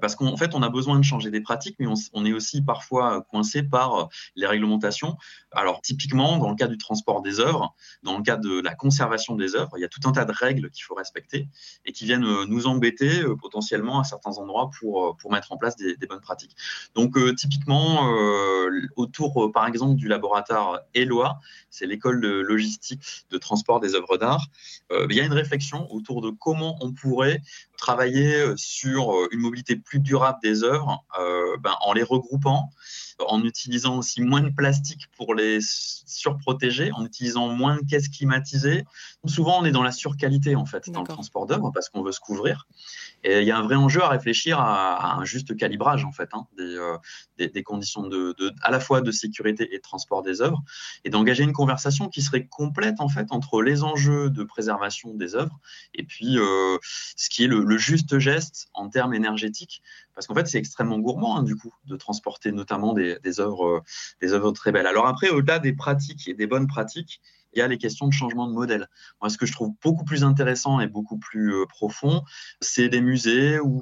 Parce 0.01 0.15
qu'en 0.15 0.37
fait, 0.37 0.55
on 0.55 0.63
a 0.63 0.69
besoin 0.69 0.99
de 0.99 1.05
changer 1.05 1.31
des 1.31 1.41
pratiques, 1.41 1.77
mais 1.79 1.87
on, 2.13 2.25
est 2.25 2.33
aussi 2.33 2.63
parfois 2.63 3.23
coincé 3.31 3.63
par 3.63 3.95
euh, 3.95 4.05
les 4.37 4.47
réglementations. 4.47 5.17
Alors, 5.53 5.81
typiquement, 5.81 6.39
dans 6.39 6.51
le 6.51 6.57
cas 6.57 6.69
du 6.69 6.79
transport 6.79 7.21
des 7.23 7.41
œuvres, 7.41 7.75
dans 8.03 8.17
le 8.17 8.23
cas 8.23 8.37
de 8.37 8.61
la 8.61 8.75
conservation 8.75 9.35
des 9.35 9.57
œuvres, 9.57 9.73
il 9.77 9.81
y 9.81 9.85
a 9.85 9.89
tout 9.89 10.01
un 10.05 10.13
tas 10.13 10.25
de 10.25 10.33
règles 10.33 10.71
qu'il 10.71 10.85
faut 10.85 10.95
respecter 10.95 11.49
et 11.85 11.93
qui 11.93 12.05
viennent 12.05 12.25
euh, 12.25 12.45
nous 12.47 12.67
embêter 12.67 13.23
euh, 13.23 13.37
potentiellement 13.37 14.01
à 14.01 14.05
certains 14.05 14.39
endroits 14.39 14.71
pour, 14.79 15.17
pour 15.17 15.33
mettre 15.33 15.53
en 15.53 15.57
place 15.57 15.77
des, 15.77 15.97
bonnes 16.09 16.21
pratiques. 16.21 16.57
Donc, 16.95 17.19
typiquement, 17.37 18.11
autour, 18.97 19.53
par 19.53 19.67
exemple, 19.67 19.97
du 19.97 20.09
laboratoire 20.09 20.81
Eloi, 20.95 21.39
c'est 21.69 21.87
l'école 21.87 22.21
de 22.21 22.29
logistique 22.29 23.27
de 23.31 23.37
transport 23.37 23.79
des 23.81 23.95
œuvres 23.95 24.17
d'art, 24.17 24.47
il 24.91 25.15
y 25.15 25.21
a 25.21 25.25
une 25.25 25.33
réflexion 25.33 25.87
autour 25.93 26.23
de 26.23 26.31
comment 26.31 26.79
on 26.81 26.93
pourrait 26.93 27.43
travailler 27.77 28.55
sur 28.57 29.13
une 29.33 29.41
mobilité 29.41 29.77
plus 29.89 30.01
durable 30.01 30.39
des 30.43 30.63
œuvres 30.65 31.05
euh, 31.19 31.57
ben, 31.59 31.75
en 31.81 31.93
les 31.93 32.03
regroupant, 32.03 32.71
en 33.27 33.43
utilisant 33.43 33.99
aussi 33.99 34.21
moins 34.21 34.43
de 34.43 34.51
plastique 34.51 35.07
pour 35.17 35.35
les 35.35 35.59
surprotéger, 35.61 36.93
en 36.93 37.05
utilisant 37.05 37.49
moins 37.49 37.77
de 37.77 37.83
caisses 37.83 38.09
climatisées. 38.09 38.85
Souvent, 39.27 39.61
on 39.61 39.65
est 39.65 39.71
dans 39.71 39.83
la 39.83 39.93
surqualité 39.93 40.57
en 40.57 40.67
fait 40.67 40.91
dans 40.91 41.03
le 41.03 41.09
transport 41.09 41.47
d'œuvres 41.47 41.71
parce 41.73 41.89
qu'on 41.89 42.03
veut 42.03 42.13
se 42.13 42.21
couvrir. 42.21 42.67
Et 43.25 43.41
il 43.41 43.47
y 43.47 43.51
a 43.51 43.59
un 43.59 43.63
vrai 43.63 43.75
enjeu 43.75 44.03
à 44.03 44.09
réfléchir 44.09 44.61
à, 44.61 45.17
un 45.17 45.25
juste 45.25 45.57
calibrage 45.57 46.05
en 46.05 46.13
fait 46.13 46.29
hein, 46.33 46.47
euh, 46.61 46.97
des, 47.37 47.49
des, 47.49 47.63
conditions 47.63 48.07
de, 48.07 48.35
à 48.63 48.71
la 48.71 48.79
fois 48.79 49.01
de 49.01 49.11
sécurité 49.11 49.69
et 49.73 49.79
de 49.79 49.83
transport 49.83 50.23
des 50.23 50.41
œuvres, 50.41 50.63
et 51.05 51.11
d'engager 51.11 51.43
une 51.43 51.53
conversation 51.53 52.09
qui 52.09 52.23
serait 52.23 52.47
complète 52.47 53.01
en 53.01 53.09
fait 53.09 53.27
entre 53.31 53.63
les 53.63 53.83
enjeux 53.83 54.31
de 54.31 54.45
préservation 54.45 55.15
des 55.15 55.35
œuvres 55.35 55.59
et 55.95 56.05
puis 56.05 56.39
euh, 56.39 56.79
ce 57.17 57.29
qui 57.29 57.45
est 57.45 57.47
le, 57.47 57.79
juste 57.79 58.19
geste 58.19 58.69
en 58.75 58.89
termes 58.89 59.15
énergétiques, 59.15 59.78
parce 60.15 60.27
qu'en 60.27 60.35
fait 60.35 60.47
c'est 60.47 60.59
extrêmement 60.59 60.99
gourmand 60.99 61.37
hein, 61.37 61.43
du 61.43 61.57
coup 61.57 61.73
de 61.87 61.97
transporter 61.97 62.53
notamment 62.53 62.93
des, 62.93 63.41
œuvres, 63.41 63.67
euh, 63.67 63.81
des 64.21 64.33
œuvres 64.33 64.53
très 64.53 64.73
belles. 64.73 64.87
Alors 64.87 65.07
après, 65.07 65.31
au-delà 65.31 65.59
des 65.59 65.73
pratiques 65.73 66.29
et 66.29 66.35
des 66.35 66.47
bonnes 66.47 66.67
pratiques, 66.67 67.21
il 67.55 67.59
y 67.59 67.63
a 67.63 67.69
les 67.69 67.79
questions 67.79 68.07
de 68.07 68.13
changement 68.13 68.47
de 68.47 68.53
modèle. 68.53 68.89
Moi, 69.21 69.31
ce 69.31 69.39
que 69.39 69.47
je 69.47 69.53
trouve 69.53 69.73
beaucoup 69.83 70.05
plus 70.05 70.23
intéressant 70.23 70.81
et 70.81 70.87
beaucoup 70.87 71.19
plus 71.19 71.55
euh, 71.55 71.67
profond, 71.67 72.23
c'est 72.61 72.89
des 72.89 73.01
musées 73.01 73.59
ou, 73.61 73.81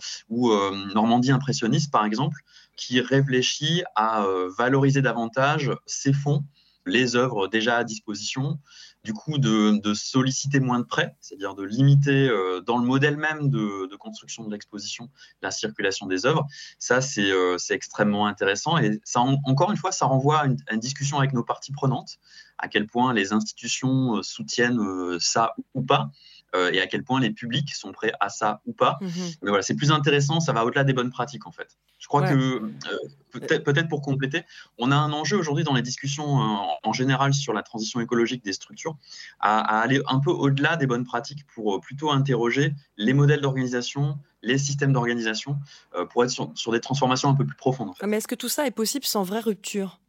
euh, 0.52 0.94
Normandie 0.94 1.32
impressionniste, 1.32 1.90
par 1.90 2.04
exemple, 2.04 2.38
qui 2.76 3.00
réfléchit 3.00 3.82
à 3.94 4.26
valoriser 4.58 5.00
davantage 5.00 5.72
ces 5.86 6.12
fonds, 6.12 6.44
les 6.84 7.16
œuvres 7.16 7.48
déjà 7.48 7.78
à 7.78 7.84
disposition, 7.84 8.58
du 9.06 9.14
coup 9.14 9.38
de, 9.38 9.94
solliciter 9.94 10.58
moins 10.58 10.80
de 10.80 10.84
prêts, 10.84 11.14
c'est-à-dire 11.20 11.54
de 11.54 11.62
limiter 11.62 12.28
euh, 12.28 12.60
dans 12.60 12.76
le 12.76 12.84
modèle 12.84 13.16
même 13.16 13.50
de, 13.50 13.94
construction 13.96 14.44
de 14.44 14.50
l'exposition 14.50 15.08
la 15.42 15.50
circulation 15.52 16.06
des 16.06 16.26
œuvres. 16.26 16.44
Ça, 16.80 17.00
c'est 17.00 17.30
euh, 17.30 17.56
extrêmement 17.70 18.26
intéressant 18.26 18.78
et 18.78 19.00
ça, 19.04 19.20
encore 19.20 19.70
une 19.70 19.76
fois, 19.76 19.92
ça 19.92 20.06
renvoie 20.06 20.40
à 20.40 20.46
une, 20.46 20.80
discussion 20.80 21.18
avec 21.18 21.32
nos 21.32 21.44
parties 21.44 21.72
prenantes, 21.72 22.18
à 22.58 22.66
quel 22.66 22.86
point 22.86 23.14
les 23.14 23.32
institutions 23.32 24.16
euh, 24.16 24.22
soutiennent 24.22 24.80
ça 25.20 25.54
ou 25.74 25.82
pas. 25.82 26.10
Et 26.72 26.80
à 26.80 26.86
quel 26.86 27.02
point 27.04 27.20
les 27.20 27.30
publics 27.30 27.74
sont 27.74 27.92
prêts 27.92 28.12
à 28.20 28.28
ça 28.28 28.60
ou 28.66 28.72
pas. 28.72 28.98
Mmh 29.00 29.08
Mais 29.42 29.48
voilà, 29.50 29.62
c'est 29.62 29.74
plus 29.74 29.90
intéressant, 29.90 30.40
ça 30.40 30.52
va 30.52 30.64
au-delà 30.64 30.84
des 30.84 30.92
bonnes 30.92 31.10
pratiques 31.10 31.46
en 31.46 31.52
fait. 31.52 31.76
Je 31.98 32.06
crois 32.08 32.22
que 32.22 32.62
peut-être 33.40 33.88
pour 33.88 34.02
compléter, 34.02 34.44
on 34.78 34.90
a 34.90 34.96
un 34.96 35.12
enjeu 35.12 35.36
aujourd'hui 35.36 35.64
dans 35.64 35.74
les 35.74 35.82
discussions 35.82 36.40
euh, 36.40 36.56
en 36.82 36.92
général 36.92 37.34
sur 37.34 37.52
la 37.52 37.62
transition 37.62 38.00
écologique 38.00 38.44
des 38.44 38.52
structures 38.52 38.96
à, 39.40 39.80
aller 39.80 40.00
un 40.06 40.20
peu 40.20 40.30
au-delà 40.30 40.76
des 40.76 40.86
bonnes 40.86 41.04
pratiques 41.04 41.46
pour 41.54 41.76
euh, 41.76 41.80
plutôt 41.80 42.10
interroger 42.10 42.74
les 42.96 43.12
modèles 43.12 43.40
d'organisation, 43.40 44.18
les 44.42 44.58
systèmes 44.58 44.92
d'organisation 44.92 45.58
euh, 45.94 46.04
pour 46.06 46.24
être 46.24 46.30
sur, 46.30 46.72
des 46.72 46.80
transformations 46.80 47.28
un 47.28 47.34
peu 47.34 47.44
plus 47.44 47.56
profondes. 47.56 47.92
Mais 48.04 48.18
est-ce 48.18 48.28
que 48.28 48.34
tout 48.34 48.48
ça 48.48 48.66
est 48.66 48.70
possible 48.72 49.04
sans 49.04 49.22
vraie 49.22 49.40
rupture? 49.40 50.00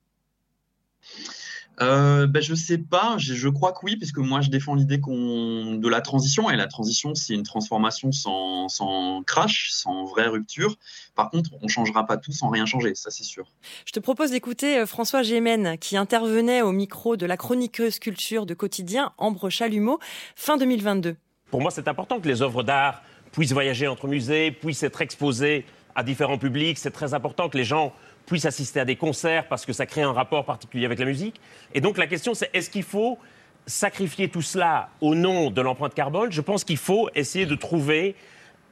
Euh, 1.81 2.27
ben, 2.27 2.41
Je 2.41 2.55
sais 2.55 2.77
pas, 2.77 3.15
je, 3.17 3.49
crois 3.49 3.71
que 3.71 3.79
oui, 3.83 3.97
puisque 3.97 4.17
moi 4.17 4.41
je 4.41 4.49
défends 4.49 4.75
l'idée 4.75 4.99
qu'on 4.99 5.75
de 5.75 5.87
la 5.87 6.01
transition, 6.01 6.49
et 6.49 6.55
la 6.55 6.67
transition 6.67 7.15
c'est 7.15 7.33
une 7.33 7.43
transformation 7.43 8.11
sans, 8.11 8.67
sans, 8.67 9.23
crash, 9.23 9.69
sans 9.71 10.05
vraie 10.05 10.27
rupture. 10.27 10.75
Par 11.15 11.29
contre, 11.29 11.51
on 11.61 11.67
changera 11.67 12.05
pas 12.05 12.17
tout 12.17 12.31
sans 12.31 12.49
rien 12.49 12.65
changer, 12.65 12.95
ça 12.95 13.11
c'est 13.11 13.23
sûr. 13.23 13.45
Je 13.85 13.91
te 13.91 13.99
propose 13.99 14.31
d'écouter 14.31 14.79
euh, 14.79 14.85
François 14.85 15.23
Gémen, 15.23 15.77
qui 15.77 15.97
intervenait 15.97 16.61
au 16.61 16.71
micro 16.71 17.17
de 17.17 17.25
la 17.25 17.37
chroniqueuse 17.37 17.99
culture 17.99 18.45
de 18.45 18.53
quotidien 18.53 19.13
Ambre 19.17 19.49
Chalumeau, 19.49 19.99
fin 20.35 20.57
2022. 20.57 21.15
Pour 21.51 21.61
moi 21.61 21.71
c'est 21.71 21.87
important 21.87 22.19
que 22.19 22.27
les 22.27 22.41
œuvres 22.41 22.63
d'art 22.63 23.01
puissent 23.31 23.53
voyager 23.53 23.87
entre 23.87 24.07
musées, 24.07 24.51
puissent 24.51 24.83
être 24.83 25.01
exposées 25.01 25.65
à 25.95 26.03
différents 26.03 26.37
publics. 26.37 26.77
C'est 26.77 26.91
très 26.91 27.13
important 27.13 27.49
que 27.49 27.57
les 27.57 27.63
gens 27.63 27.93
puissent 28.27 28.45
assister 28.45 28.79
à 28.79 28.85
des 28.85 28.95
concerts 28.95 29.47
parce 29.47 29.65
que 29.65 29.73
ça 29.73 29.87
crée 29.87 30.03
un 30.03 30.13
rapport 30.13 30.45
particulier 30.45 30.85
avec 30.85 30.99
la 30.99 31.05
musique. 31.05 31.41
Et 31.73 31.81
donc 31.81 31.97
la 31.97 32.05
question 32.05 32.35
c'est 32.35 32.51
est-ce 32.53 32.69
qu'il 32.69 32.83
faut 32.83 33.17
sacrifier 33.65 34.29
tout 34.29 34.43
cela 34.43 34.89
au 35.01 35.15
nom 35.15 35.49
de 35.49 35.61
l'empreinte 35.61 35.95
carbone? 35.95 36.31
Je 36.31 36.41
pense 36.41 36.63
qu'il 36.63 36.77
faut 36.77 37.09
essayer 37.15 37.47
de 37.47 37.55
trouver 37.55 38.15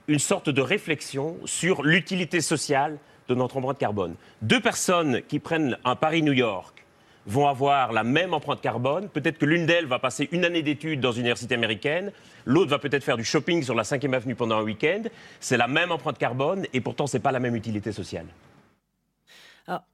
une 0.07 0.19
sorte 0.19 0.49
de 0.49 0.61
réflexion 0.61 1.37
sur 1.45 1.81
l'utilité 1.81 2.41
sociale 2.41 2.99
de 3.27 3.33
notre 3.33 3.57
empreinte 3.57 3.79
carbone. 3.79 4.15
Deux 4.43 4.59
personnes 4.59 5.21
qui 5.27 5.39
prennent 5.39 5.77
un 5.83 5.95
Paris-New 5.95 6.33
York 6.33 6.85
vont 7.25 7.47
avoir 7.47 7.91
la 7.91 8.03
même 8.03 8.33
empreinte 8.33 8.61
carbone. 8.61 9.09
Peut-être 9.09 9.39
que 9.39 9.45
l'une 9.45 9.65
d'elles 9.65 9.87
va 9.87 9.97
passer 9.97 10.29
une 10.31 10.45
année 10.45 10.61
d'études 10.61 10.99
dans 10.99 11.11
une 11.11 11.21
université 11.21 11.55
américaine, 11.55 12.11
l'autre 12.45 12.69
va 12.69 12.77
peut-être 12.77 13.03
faire 13.03 13.17
du 13.17 13.23
shopping 13.23 13.63
sur 13.63 13.73
la 13.73 13.83
5e 13.83 14.13
avenue 14.13 14.35
pendant 14.35 14.57
un 14.57 14.63
week-end. 14.63 15.01
C'est 15.39 15.57
la 15.57 15.67
même 15.67 15.91
empreinte 15.91 16.19
carbone 16.19 16.67
et 16.73 16.81
pourtant 16.81 17.07
ce 17.07 17.17
n'est 17.17 17.23
pas 17.23 17.31
la 17.31 17.39
même 17.39 17.55
utilité 17.55 17.91
sociale. 17.91 18.27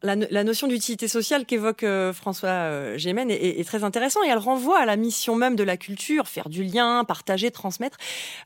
La, 0.03 0.43
notion 0.43 0.67
d'utilité 0.67 1.07
sociale 1.07 1.45
qu'évoque 1.45 1.83
euh, 1.83 2.11
François 2.11 2.49
euh, 2.49 2.97
Gémen 2.97 3.31
est, 3.31 3.65
très 3.65 3.83
intéressante 3.83 4.23
et 4.25 4.29
elle 4.29 4.37
renvoie 4.37 4.79
à 4.79 4.85
la 4.85 4.97
mission 4.97 5.35
même 5.35 5.55
de 5.55 5.63
la 5.63 5.77
culture, 5.77 6.27
faire 6.27 6.49
du 6.49 6.63
lien, 6.63 7.05
partager, 7.05 7.51
transmettre. 7.51 7.97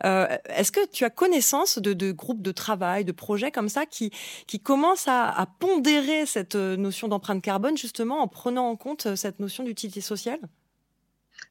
Euh, 0.04 0.28
est-ce 0.50 0.72
que 0.72 0.86
tu 0.92 1.04
as 1.04 1.10
connaissance 1.10 1.80
de, 1.80 2.12
groupes 2.12 2.42
de 2.42 2.52
travail, 2.52 3.06
de 3.06 3.12
projets 3.12 3.52
comme 3.52 3.70
ça 3.70 3.86
qui, 3.86 4.12
qui 4.48 4.60
commencent 4.60 5.08
à 5.08 5.48
pondérer 5.60 6.26
cette 6.26 6.56
notion 6.56 7.08
d'empreinte 7.08 7.42
carbone 7.42 7.78
justement 7.78 8.22
en 8.22 8.28
prenant 8.28 8.70
en 8.70 8.76
compte 8.76 9.16
cette 9.16 9.40
notion 9.40 9.64
d'utilité 9.64 10.02
sociale? 10.02 10.40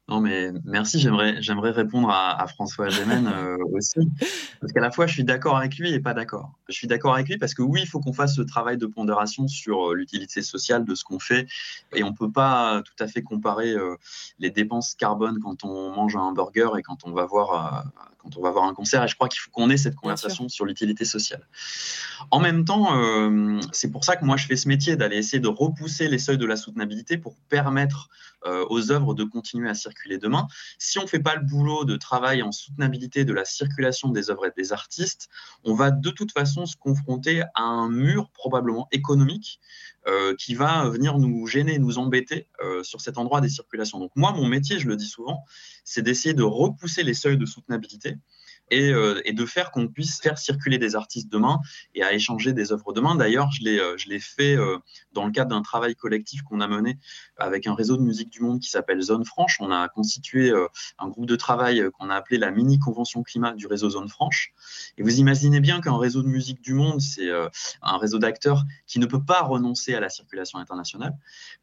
Non, 0.07 0.21
mais 0.21 0.51
merci. 0.63 0.99
J'aimerais, 0.99 1.41
j'aimerais 1.41 1.71
répondre 1.71 2.11
à, 2.11 2.45
François 2.47 2.89
Gémen 2.89 3.27
euh, 3.27 3.57
aussi. 3.73 3.99
Parce 4.61 4.71
qu'à 4.71 4.79
la 4.79 4.91
fois, 4.91 5.07
je 5.07 5.13
suis 5.13 5.23
d'accord 5.23 5.57
avec 5.57 5.77
lui 5.77 5.91
et 5.93 5.99
pas 5.99 6.13
d'accord. 6.13 6.51
Je 6.69 6.73
suis 6.73 6.87
d'accord 6.87 7.15
avec 7.15 7.27
lui 7.27 7.39
parce 7.39 7.55
que 7.55 7.63
oui, 7.63 7.81
il 7.81 7.87
faut 7.87 7.99
qu'on 7.99 8.13
fasse 8.13 8.35
ce 8.35 8.43
travail 8.43 8.77
de 8.77 8.85
pondération 8.85 9.47
sur 9.47 9.89
euh, 9.89 9.95
l'utilité 9.95 10.43
sociale 10.43 10.85
de 10.85 10.93
ce 10.93 11.03
qu'on 11.03 11.17
fait. 11.17 11.47
Et 11.95 12.03
on 12.03 12.11
ne 12.11 12.15
peut 12.15 12.31
pas 12.31 12.83
tout 12.83 13.03
à 13.03 13.07
fait 13.07 13.23
comparer 13.23 13.71
euh, 13.71 13.95
les 14.37 14.51
dépenses 14.51 14.93
carbone 14.93 15.39
quand 15.41 15.63
on 15.63 15.95
mange 15.95 16.15
un 16.15 16.21
hamburger 16.21 16.77
et 16.77 16.83
quand 16.83 16.99
on 17.05 17.11
va 17.11 17.25
voir, 17.25 17.85
quand 18.19 18.37
on 18.37 18.41
va 18.41 18.51
voir 18.51 18.65
un 18.65 18.75
concert. 18.75 19.03
Et 19.03 19.07
je 19.07 19.15
crois 19.15 19.27
qu'il 19.27 19.39
faut 19.39 19.49
qu'on 19.49 19.71
ait 19.71 19.77
cette 19.77 19.95
conversation 19.95 20.47
sur 20.49 20.65
l'utilité 20.65 21.05
sociale. 21.05 21.47
En 22.29 22.39
même 22.39 22.63
temps, 22.63 22.89
c'est 23.71 23.91
pour 23.91 24.03
ça 24.03 24.15
que 24.15 24.25
moi, 24.25 24.37
je 24.37 24.45
fais 24.45 24.55
ce 24.55 24.67
métier, 24.67 24.95
d'aller 24.95 25.17
essayer 25.17 25.39
de 25.39 25.47
repousser 25.47 26.07
les 26.07 26.19
seuils 26.19 26.37
de 26.37 26.45
la 26.45 26.55
soutenabilité 26.55 27.17
pour 27.17 27.35
permettre 27.49 28.09
aux 28.69 28.91
œuvres 28.91 29.13
de 29.15 29.23
continuer 29.23 29.69
à 29.69 29.73
circuler 29.73 29.94
Si 30.77 30.99
on 30.99 31.03
ne 31.03 31.07
fait 31.07 31.19
pas 31.19 31.35
le 31.35 31.41
boulot 31.41 31.85
de 31.85 31.95
travail 31.95 32.41
en 32.41 32.51
soutenabilité 32.51 33.25
de 33.25 33.33
la 33.33 33.45
circulation 33.45 34.09
des 34.09 34.29
œuvres 34.29 34.47
et 34.47 34.51
des 34.55 34.73
artistes, 34.73 35.29
on 35.63 35.73
va 35.73 35.91
de 35.91 36.09
toute 36.09 36.31
façon 36.31 36.65
se 36.65 36.75
confronter 36.75 37.41
à 37.53 37.63
un 37.63 37.89
mur 37.89 38.29
probablement 38.31 38.87
économique 38.91 39.59
euh, 40.07 40.35
qui 40.35 40.53
va 40.53 40.87
venir 40.89 41.17
nous 41.17 41.47
gêner, 41.47 41.79
nous 41.79 41.97
embêter 41.97 42.47
euh, 42.63 42.83
sur 42.83 43.01
cet 43.01 43.17
endroit 43.17 43.41
des 43.41 43.49
circulations. 43.49 43.99
Donc 43.99 44.11
moi, 44.15 44.31
mon 44.33 44.45
métier, 44.45 44.79
je 44.79 44.87
le 44.87 44.95
dis 44.95 45.07
souvent, 45.07 45.43
c'est 45.83 46.01
d'essayer 46.01 46.33
de 46.33 46.43
repousser 46.43 47.03
les 47.03 47.13
seuils 47.13 47.37
de 47.37 47.45
soutenabilité 47.45 48.15
euh, 48.73 49.21
et, 49.25 49.33
de 49.33 49.45
faire 49.45 49.69
qu'on 49.69 49.87
puisse 49.87 50.19
faire 50.19 50.39
circuler 50.39 50.79
des 50.79 50.95
artistes 50.95 51.31
demain 51.31 51.59
et 51.93 52.01
à 52.03 52.13
échanger 52.13 52.51
des 52.51 52.71
œuvres 52.71 52.93
demain. 52.93 53.15
D'ailleurs, 53.15 53.51
je 53.51 53.63
l'ai, 53.63 53.79
euh, 53.79 53.95
je 53.97 54.09
l'ai 54.09 54.19
fait 54.19 54.55
euh, 54.55 54.77
dans 55.13 55.25
le 55.25 55.31
cadre 55.31 55.51
d'un 55.51 55.61
travail 55.61 55.95
collectif 55.95 56.41
qu'on 56.41 56.61
a 56.61 56.67
mené 56.67 56.97
avec 57.37 57.67
un 57.67 57.75
réseau 57.75 57.95
de 57.95 58.01
musique 58.01 58.31
du 58.31 58.41
monde 58.41 58.59
qui 58.59 58.69
s'appelle 58.69 58.99
Zone 59.01 59.23
Franche. 59.23 59.57
On 59.59 59.71
a 59.71 59.87
constitué 59.89 60.51
un 60.99 61.07
groupe 61.09 61.25
de 61.25 61.35
travail 61.35 61.83
qu'on 61.93 62.09
a 62.09 62.15
appelé 62.15 62.37
la 62.37 62.49
mini 62.49 62.79
convention 62.79 63.23
climat 63.23 63.53
du 63.53 63.67
réseau 63.67 63.89
Zone 63.89 64.09
Franche. 64.09 64.53
Et 64.97 65.03
vous 65.03 65.19
imaginez 65.19 65.59
bien 65.59 65.81
qu'un 65.81 65.97
réseau 65.97 66.23
de 66.23 66.27
musique 66.27 66.61
du 66.61 66.73
monde, 66.73 67.01
c'est 67.01 67.29
un 67.81 67.97
réseau 67.97 68.19
d'acteurs 68.19 68.63
qui 68.87 68.99
ne 68.99 69.05
peut 69.05 69.23
pas 69.23 69.41
renoncer 69.41 69.93
à 69.93 69.99
la 69.99 70.09
circulation 70.09 70.59
internationale, 70.59 71.13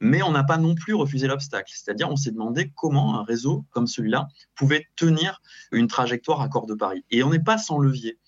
mais 0.01 0.23
on 0.23 0.31
n'a 0.31 0.45
pas 0.45 0.59
non 0.59 0.75
plus 0.75 0.95
refusé 0.95 1.27
l'obstacle. 1.27 1.73
C'est-à-dire, 1.75 2.11
on 2.11 2.17
s'est 2.17 2.33
demandé 2.33 2.71
comment 2.75 3.19
un 3.19 3.25
réseau 3.25 3.65
comme 3.71 3.87
celui-là 3.87 4.29
pouvait 4.55 4.87
tenir 4.97 5.41
une 5.73 5.89
trajectoire 5.89 6.43
à 6.43 6.49
corps 6.49 6.67
de 6.67 6.75
Paris. 6.75 6.92
Et 7.11 7.23
on 7.23 7.31
n'est 7.31 7.43
pas 7.43 7.59
sans 7.59 7.79
levier. 7.79 8.19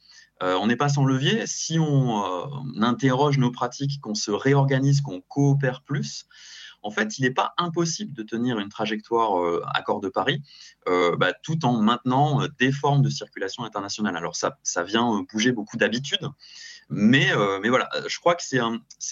Euh, 0.42 0.56
on 0.60 0.66
n'est 0.66 0.76
pas 0.76 0.88
sans 0.88 1.04
levier. 1.04 1.46
Si 1.46 1.78
on, 1.78 2.24
euh, 2.24 2.82
interroge 2.82 3.38
nos 3.38 3.50
pratiques, 3.50 4.00
qu'on 4.00 4.14
se 4.14 4.30
réorganise, 4.30 5.00
qu'on 5.00 5.20
coopère 5.20 5.82
plus, 5.82 6.26
en 6.82 6.90
fait, 6.90 7.18
il 7.18 7.22
n'est 7.22 7.30
pas 7.30 7.54
impossible 7.56 8.12
de 8.12 8.22
tenir 8.22 8.58
une 8.58 8.68
trajectoire 8.68 9.40
euh, 9.40 9.62
à 9.72 9.80
corps 9.80 10.00
de 10.00 10.08
Paris 10.08 10.42
bah, 10.86 11.32
tout 11.42 11.64
en 11.64 11.80
maintenant 11.80 12.46
des 12.58 12.70
formes 12.70 13.00
de 13.00 13.08
circulation 13.08 13.64
internationale. 13.64 14.16
Alors 14.16 14.36
ça, 14.36 14.58
ça 14.62 14.82
vient 14.82 15.24
bouger 15.32 15.50
beaucoup 15.50 15.78
d'habitudes, 15.78 16.28
mais, 16.90 17.30
mais 17.62 17.70
voilà, 17.70 17.88
je 18.06 18.18
crois 18.18 18.34
que 18.34 18.42
ce 18.42 18.58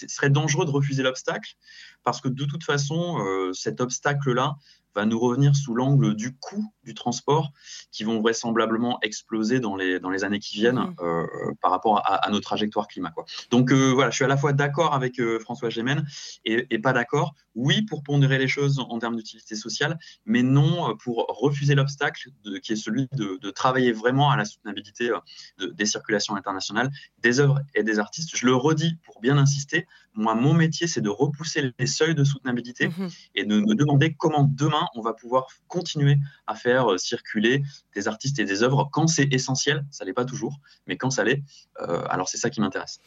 serait 0.07 0.29
dangereux 0.29 0.65
de 0.65 0.69
refuser 0.69 1.01
l'obstacle 1.01 1.55
parce 2.03 2.21
que 2.21 2.27
de 2.27 2.45
toute 2.45 2.63
façon, 2.63 3.17
cet 3.55 3.81
obstacle-là 3.81 4.55
va 4.93 5.05
nous 5.05 5.19
revenir 5.19 5.55
sous 5.55 5.73
l'angle 5.73 6.13
du 6.13 6.35
coût 6.37 6.71
du 6.83 6.93
transport 6.93 7.51
qui 7.91 8.03
vont 8.03 8.21
vraisemblablement 8.21 8.99
exploser 9.01 9.59
dans 9.59 9.75
les, 9.75 9.99
dans 9.99 10.09
les 10.09 10.23
années 10.23 10.39
qui 10.39 10.55
viennent 10.55 10.79
mmh. 10.79 10.95
euh, 11.01 11.25
par 11.61 11.71
rapport 11.71 12.01
à, 12.05 12.29
nos 12.29 12.39
trajectoires 12.39 12.87
climat. 12.87 13.11
Quoi. 13.11 13.25
Donc 13.51 13.71
euh, 13.71 13.91
voilà, 13.91 14.09
je 14.09 14.15
suis 14.15 14.25
à 14.25 14.27
la 14.27 14.37
fois 14.37 14.53
d'accord 14.53 14.93
avec 14.93 15.19
euh, 15.19 15.39
François 15.39 15.69
Gémen 15.69 16.05
et, 16.45 16.67
et 16.69 16.79
pas 16.79 16.93
d'accord. 16.93 17.35
Oui, 17.55 17.83
pour 17.83 18.03
pondérer 18.03 18.37
les 18.37 18.47
choses 18.47 18.79
en 18.79 18.97
termes 18.97 19.15
d'utilité 19.15 19.55
sociale, 19.55 19.99
mais 20.25 20.41
non 20.41 20.97
pour 20.97 21.27
refuser 21.29 21.75
l'obstacle 21.75 22.29
qui 22.63 22.73
est 22.73 22.75
celui 22.75 23.07
de, 23.13 23.37
de, 23.39 23.51
travailler 23.51 23.91
vraiment 23.91 24.31
à 24.31 24.37
la 24.37 24.45
soutenabilité 24.45 25.11
des 25.59 25.85
circulations 25.85 26.35
internationales, 26.35 26.89
des 27.19 27.39
œuvres 27.39 27.59
et 27.75 27.83
des 27.83 27.99
artistes. 27.99 28.35
Je 28.35 28.47
le 28.47 28.55
redis 28.55 28.97
pour 29.05 29.21
bien 29.21 29.37
insister, 29.37 29.85
moi, 30.15 30.35
mon 30.35 30.53
métier, 30.53 30.87
c'est 30.87 31.01
de 31.01 31.09
repousser 31.09 31.73
les 31.77 31.87
seuils 31.87 32.15
de 32.15 32.23
soutenabilité 32.23 32.87
mmh 32.87 33.07
et 33.35 33.45
de 33.45 33.59
me 33.59 33.75
demander 33.75 34.13
comment 34.13 34.43
demain 34.43 34.87
on 34.95 35.01
va 35.01 35.13
pouvoir 35.13 35.47
continuer 35.67 36.17
à 36.47 36.55
faire 36.55 36.72
euh, 36.81 36.97
circuler 36.97 37.63
des 37.95 38.07
artistes 38.07 38.39
et 38.39 38.45
des 38.45 38.63
œuvres 38.63 38.89
quand 38.91 39.07
c'est 39.07 39.31
essentiel. 39.31 39.85
Ça 39.91 40.05
l'est 40.05 40.13
pas 40.13 40.25
toujours, 40.25 40.59
mais 40.87 40.97
quand 40.97 41.09
ça 41.09 41.23
l'est, 41.23 41.43
euh, 41.81 42.03
alors 42.09 42.29
c'est 42.29 42.37
ça 42.37 42.49
qui 42.49 42.61
m'intéresse. 42.61 42.99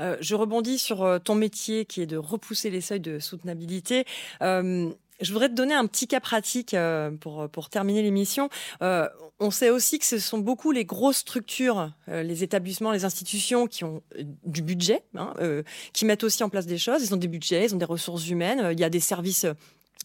Euh, 0.00 0.16
je 0.20 0.34
rebondis 0.34 0.78
sur 0.78 1.20
ton 1.22 1.34
métier 1.34 1.84
qui 1.84 2.02
est 2.02 2.06
de 2.06 2.16
repousser 2.16 2.70
les 2.70 2.80
seuils 2.80 3.00
de 3.00 3.18
soutenabilité. 3.18 4.04
Je 5.20 5.32
voudrais 5.32 5.48
te 5.48 5.54
donner 5.54 5.74
un 5.74 5.86
petit 5.86 6.08
cas 6.08 6.18
pratique 6.18 6.74
pour, 7.20 7.48
pour 7.48 7.70
terminer 7.70 8.02
l'émission. 8.02 8.48
on 8.80 9.50
sait 9.52 9.70
aussi 9.70 10.00
que 10.00 10.04
ce 10.04 10.18
sont 10.18 10.38
beaucoup 10.38 10.72
les 10.72 10.84
grosses 10.84 11.18
structures, 11.18 11.92
les 12.08 12.42
établissements, 12.42 12.90
les 12.90 13.04
institutions 13.04 13.68
qui 13.68 13.84
ont 13.84 14.02
du 14.44 14.62
budget, 14.62 15.04
hein, 15.16 15.32
qui 15.92 16.04
mettent 16.04 16.24
aussi 16.24 16.42
en 16.42 16.48
place 16.48 16.66
des 16.66 16.78
choses. 16.78 17.04
Ils 17.04 17.14
ont 17.14 17.18
des 17.18 17.28
budgets, 17.28 17.66
ils 17.66 17.74
ont 17.74 17.78
des 17.78 17.84
ressources 17.84 18.28
humaines. 18.28 18.70
Il 18.72 18.80
y 18.80 18.84
a 18.84 18.90
des 18.90 19.00
services 19.00 19.46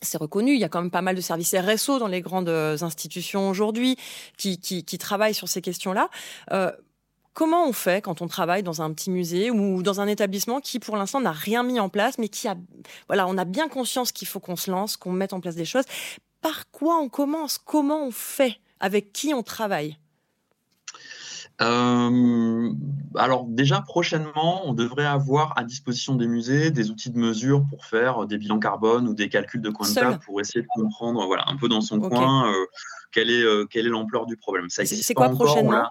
c'est 0.01 0.17
reconnu. 0.17 0.53
Il 0.53 0.59
y 0.59 0.63
a 0.63 0.69
quand 0.69 0.81
même 0.81 0.91
pas 0.91 1.01
mal 1.01 1.15
de 1.15 1.21
services 1.21 1.55
RSO 1.55 1.99
dans 1.99 2.07
les 2.07 2.21
grandes 2.21 2.49
euh, 2.49 2.77
institutions 2.81 3.49
aujourd'hui 3.49 3.97
qui, 4.37 4.59
qui, 4.59 4.83
qui, 4.83 4.97
travaillent 4.97 5.33
sur 5.33 5.47
ces 5.47 5.61
questions-là. 5.61 6.09
Euh, 6.51 6.71
comment 7.33 7.67
on 7.67 7.73
fait 7.73 8.01
quand 8.01 8.21
on 8.21 8.27
travaille 8.27 8.63
dans 8.63 8.81
un 8.81 8.91
petit 8.93 9.11
musée 9.11 9.51
ou 9.51 9.83
dans 9.83 10.01
un 10.01 10.07
établissement 10.07 10.59
qui, 10.59 10.79
pour 10.79 10.97
l'instant, 10.97 11.21
n'a 11.21 11.31
rien 11.31 11.63
mis 11.63 11.79
en 11.79 11.89
place, 11.89 12.17
mais 12.17 12.29
qui 12.29 12.47
a, 12.47 12.55
voilà, 13.07 13.27
on 13.27 13.37
a 13.37 13.45
bien 13.45 13.69
conscience 13.69 14.11
qu'il 14.11 14.27
faut 14.27 14.39
qu'on 14.39 14.55
se 14.55 14.69
lance, 14.69 14.97
qu'on 14.97 15.11
mette 15.11 15.33
en 15.33 15.39
place 15.39 15.55
des 15.55 15.65
choses. 15.65 15.85
Par 16.41 16.69
quoi 16.71 16.97
on 16.97 17.09
commence? 17.09 17.57
Comment 17.57 18.05
on 18.05 18.11
fait? 18.11 18.59
Avec 18.79 19.11
qui 19.11 19.33
on 19.33 19.43
travaille? 19.43 19.97
Euh, 21.61 22.71
alors 23.15 23.45
déjà 23.45 23.81
prochainement, 23.81 24.67
on 24.67 24.73
devrait 24.73 25.05
avoir 25.05 25.57
à 25.57 25.63
disposition 25.63 26.15
des 26.15 26.27
musées 26.27 26.71
des 26.71 26.89
outils 26.89 27.09
de 27.09 27.17
mesure 27.17 27.65
pour 27.69 27.85
faire 27.85 28.25
des 28.25 28.37
bilans 28.37 28.59
carbone 28.59 29.07
ou 29.07 29.13
des 29.13 29.29
calculs 29.29 29.61
de 29.61 29.69
coin 29.69 29.89
de 29.89 29.93
table 29.93 30.19
pour 30.25 30.39
essayer 30.39 30.61
de 30.61 30.67
comprendre, 30.67 31.25
voilà, 31.25 31.43
un 31.47 31.57
peu 31.57 31.67
dans 31.67 31.81
son 31.81 31.99
coin, 31.99 32.49
euh, 32.49 32.65
quelle 33.11 33.29
est 33.29 33.43
euh, 33.43 33.65
quelle 33.65 33.85
est 33.85 33.89
l'ampleur 33.89 34.25
du 34.25 34.37
problème. 34.37 34.67
C'est 34.69 35.13
quoi 35.13 35.29
prochainement? 35.29 35.87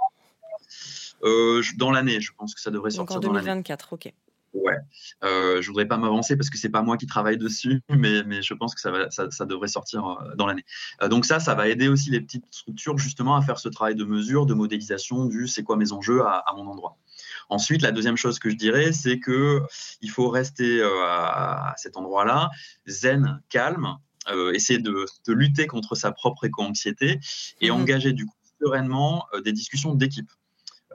Dans 1.77 1.91
l'année, 1.91 2.21
je 2.21 2.33
pense 2.33 2.55
que 2.55 2.61
ça 2.61 2.71
devrait 2.71 2.91
sortir 2.91 3.17
en 3.17 3.21
2024. 3.21 3.93
Ok. 3.93 4.13
Ouais, 4.55 4.77
euh, 5.25 5.61
je 5.61 5.69
voudrais 5.69 5.87
pas 5.87 5.99
m'avancer 5.99 6.37
parce 6.37 6.49
que 6.49 6.57
c'est 6.57 6.71
pas 6.71 6.81
moi 6.83 6.97
qui 6.97 7.07
travaille 7.07 7.37
dessus, 7.37 7.83
mais, 7.91 8.23
mais 8.25 8.41
je 8.41 8.55
pense 8.55 8.75
que 8.75 8.81
ça, 8.81 8.91
va, 8.91 9.11
ça, 9.11 9.45
devrait 9.45 9.69
sortir 9.69 10.07
euh, 10.07 10.35
dans 10.37 10.47
l'année. 10.47 10.65
Euh, 11.03 11.09
donc 11.09 11.27
ça, 11.27 11.39
ça 11.39 11.55
va 11.55 11.69
aider 11.69 11.89
aussi 11.89 12.11
les 12.11 12.21
petites 12.21 12.47
structures 12.51 12.97
justement 12.97 13.37
à 13.37 13.43
faire 13.43 13.59
ce 13.59 13.69
travail 13.69 13.95
de 13.95 14.05
mesure, 14.05 14.47
de 14.47 14.55
modélisation 14.55 15.27
du 15.27 15.49
c'est 15.49 15.63
quoi 15.63 15.77
mes 15.77 15.93
enjeux 15.93 16.23
à, 16.25 16.45
mon 16.57 16.67
endroit. 16.67 16.97
Ensuite, 17.51 17.83
la 17.83 17.93
deuxième 17.93 18.17
chose 18.17 18.39
que 18.39 18.49
je 18.49 18.57
dirais, 18.57 18.93
c'est 18.93 19.21
que 19.21 19.63
il 20.01 20.11
faut 20.11 20.31
rester 20.31 20.81
euh, 20.81 21.05
à, 21.05 21.75
cet 21.77 21.97
endroit-là, 21.97 22.51
zen, 22.87 23.41
calme, 23.51 23.97
essayer 24.53 24.79
de, 24.79 25.07
de, 25.27 25.33
lutter 25.33 25.67
contre 25.67 25.95
sa 25.95 26.13
propre 26.13 26.45
éco-anxiété 26.45 27.19
et 27.63 27.71
mmh 27.71 27.75
engager 27.75 28.13
du 28.13 28.27
coup 28.27 28.35
sereinement 28.61 29.25
des 29.43 29.53
discussions 29.53 29.95
d'équipe. 29.95 30.31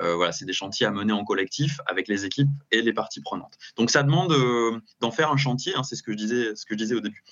Euh, 0.01 0.15
voilà, 0.15 0.31
c'est 0.31 0.45
des 0.45 0.53
chantiers 0.53 0.87
à 0.87 0.91
mener 0.91 1.13
en 1.13 1.23
collectif 1.23 1.79
avec 1.85 2.07
les 2.07 2.25
équipes 2.25 2.49
et 2.71 2.81
les 2.81 2.93
parties 2.93 3.21
prenantes. 3.21 3.57
Donc 3.77 3.91
ça 3.91 4.01
demande 4.01 4.31
euh, 4.31 4.79
d'en 5.01 5.11
faire 5.11 5.31
un 5.31 5.37
chantier, 5.37 5.73
hein, 5.75 5.83
c'est 5.83 5.95
ce 5.95 6.01
que 6.01 6.11
je 6.13 6.17
disais, 6.17 6.55
ce 6.55 6.65
que 6.65 6.73
je 6.73 6.79
disais 6.79 6.95
au 6.95 6.99
début. 6.99 7.23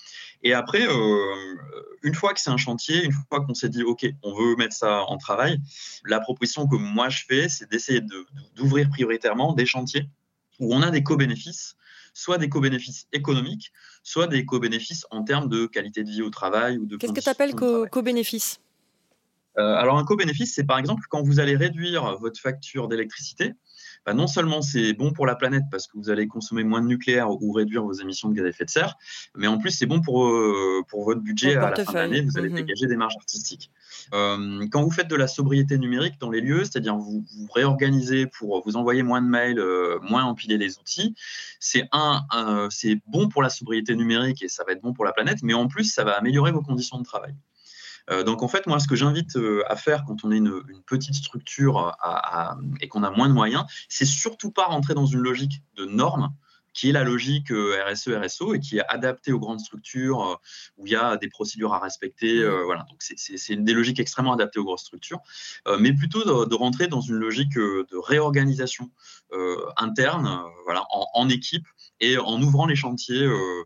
Et 0.44 0.54
après, 0.54 0.86
euh, 0.86 1.56
une 2.02 2.14
fois 2.14 2.34
que 2.34 2.40
c'est 2.40 2.50
un 2.50 2.56
chantier, 2.56 3.04
une 3.04 3.12
fois 3.12 3.44
qu'on 3.44 3.54
s'est 3.54 3.68
dit 3.68 3.82
ok, 3.82 4.06
on 4.22 4.34
veut 4.34 4.54
mettre 4.56 4.76
ça 4.76 5.02
en 5.02 5.16
travail, 5.18 5.58
la 6.04 6.20
proposition 6.20 6.68
que 6.68 6.76
moi 6.76 7.08
je 7.08 7.24
fais, 7.28 7.48
c'est 7.48 7.68
d'essayer 7.68 8.00
d'ouvrir 8.54 8.88
prioritairement 8.90 9.54
des 9.54 9.66
chantiers 9.66 10.08
où 10.60 10.72
on 10.72 10.82
a 10.82 10.90
des 10.90 11.02
co-bénéfices 11.02 11.76
soit 12.14 12.36
des 12.36 12.50
co-bénéfices 12.50 13.06
économiques, 13.14 13.72
soit 14.02 14.26
des 14.26 14.44
co-bénéfices 14.44 15.06
en 15.10 15.22
termes 15.24 15.48
de 15.48 15.64
qualité 15.66 16.04
de 16.04 16.10
vie 16.10 16.20
au 16.20 16.28
travail 16.28 16.76
ou 16.76 16.84
de. 16.84 16.98
Qu'est-ce 16.98 17.12
que 17.12 17.20
tu 17.20 17.28
appelles 17.28 17.54
co-bénéfices? 17.54 18.60
Alors 19.56 19.98
un 19.98 20.04
co-bénéfice, 20.04 20.54
c'est 20.54 20.64
par 20.64 20.78
exemple 20.78 21.02
quand 21.10 21.22
vous 21.22 21.40
allez 21.40 21.56
réduire 21.56 22.16
votre 22.18 22.40
facture 22.40 22.88
d'électricité, 22.88 23.52
bah, 24.04 24.14
non 24.14 24.26
seulement 24.26 24.62
c'est 24.62 24.94
bon 24.94 25.12
pour 25.12 25.26
la 25.26 25.36
planète 25.36 25.62
parce 25.70 25.86
que 25.86 25.96
vous 25.96 26.10
allez 26.10 26.26
consommer 26.26 26.64
moins 26.64 26.80
de 26.80 26.86
nucléaire 26.86 27.30
ou 27.30 27.52
réduire 27.52 27.84
vos 27.84 27.92
émissions 27.92 28.28
de 28.28 28.34
gaz 28.34 28.44
à 28.44 28.48
effet 28.48 28.64
de 28.64 28.70
serre, 28.70 28.96
mais 29.36 29.46
en 29.46 29.58
plus 29.58 29.70
c'est 29.70 29.86
bon 29.86 30.00
pour, 30.00 30.26
euh, 30.26 30.82
pour 30.88 31.04
votre 31.04 31.20
budget 31.20 31.56
à 31.56 31.70
la 31.70 31.84
fin 31.84 31.92
de 31.92 31.96
l'année, 31.98 32.20
vous 32.20 32.36
allez 32.36 32.48
mhm. 32.48 32.56
dégager 32.56 32.86
des 32.86 32.96
marges 32.96 33.16
artistiques. 33.16 33.70
Euh, 34.12 34.66
quand 34.72 34.82
vous 34.82 34.90
faites 34.90 35.08
de 35.08 35.14
la 35.16 35.28
sobriété 35.28 35.78
numérique 35.78 36.14
dans 36.18 36.30
les 36.30 36.40
lieux, 36.40 36.64
c'est-à-dire 36.64 36.96
vous 36.96 37.24
vous 37.36 37.46
réorganisez 37.54 38.26
pour 38.26 38.62
vous 38.64 38.76
envoyer 38.76 39.02
moins 39.02 39.22
de 39.22 39.28
mails, 39.28 39.60
euh, 39.60 39.98
moins 40.02 40.24
empiler 40.24 40.58
les 40.58 40.78
outils, 40.78 41.14
c'est 41.60 41.88
un, 41.92 42.22
c'est 42.70 43.00
bon 43.06 43.28
pour 43.28 43.42
la 43.42 43.50
sobriété 43.50 43.94
numérique 43.94 44.42
et 44.42 44.48
ça 44.48 44.64
va 44.64 44.72
être 44.72 44.82
bon 44.82 44.92
pour 44.92 45.04
la 45.04 45.12
planète, 45.12 45.38
mais 45.42 45.54
en 45.54 45.68
plus 45.68 45.84
ça 45.84 46.02
va 46.02 46.12
améliorer 46.12 46.50
vos 46.50 46.62
conditions 46.62 46.98
de 46.98 47.04
travail. 47.04 47.34
Euh, 48.10 48.22
donc 48.22 48.42
en 48.42 48.48
fait, 48.48 48.66
moi, 48.66 48.78
ce 48.78 48.88
que 48.88 48.96
j'invite 48.96 49.36
euh, 49.36 49.62
à 49.68 49.76
faire 49.76 50.04
quand 50.06 50.24
on 50.24 50.30
est 50.30 50.38
une, 50.38 50.62
petite 50.86 51.14
structure 51.14 51.96
et 52.80 52.88
qu'on 52.88 53.02
a 53.02 53.10
moins 53.10 53.28
de 53.28 53.34
moyens, 53.34 53.64
c'est 53.88 54.04
surtout 54.04 54.50
pas 54.50 54.64
rentrer 54.64 54.94
dans 54.94 55.06
une 55.06 55.20
logique 55.20 55.62
de 55.76 55.84
normes 55.84 56.30
qui 56.74 56.88
est 56.88 56.92
la 56.92 57.04
logique 57.04 57.50
RSE, 57.50 58.08
RSO 58.08 58.54
et 58.54 58.60
qui 58.60 58.78
est 58.78 58.86
adaptée 58.88 59.32
aux 59.32 59.38
grandes 59.38 59.60
structures 59.60 60.22
euh, 60.22 60.34
où 60.76 60.86
il 60.86 60.92
y 60.92 60.96
a 60.96 61.16
des 61.16 61.28
procédures 61.28 61.72
à 61.74 61.78
respecter. 61.78 62.44
voilà, 62.64 62.84
donc 62.88 62.98
c'est 63.00 63.56
des 63.56 63.72
logiques 63.74 64.00
extrêmement 64.00 64.32
adaptées 64.32 64.58
aux 64.58 64.64
grosses 64.64 64.82
structures, 64.82 65.20
mais 65.78 65.92
plutôt 65.92 66.24
de, 66.24 66.54
rentrer 66.54 66.88
dans 66.88 67.00
une 67.00 67.16
logique 67.16 67.54
de 67.54 67.96
réorganisation 67.96 68.90
interne, 69.76 70.42
voilà, 70.64 70.84
en, 70.90 71.28
équipe 71.28 71.66
et 72.02 72.18
en 72.18 72.42
ouvrant 72.42 72.66
les 72.66 72.76
chantiers 72.76 73.22
euh, 73.22 73.64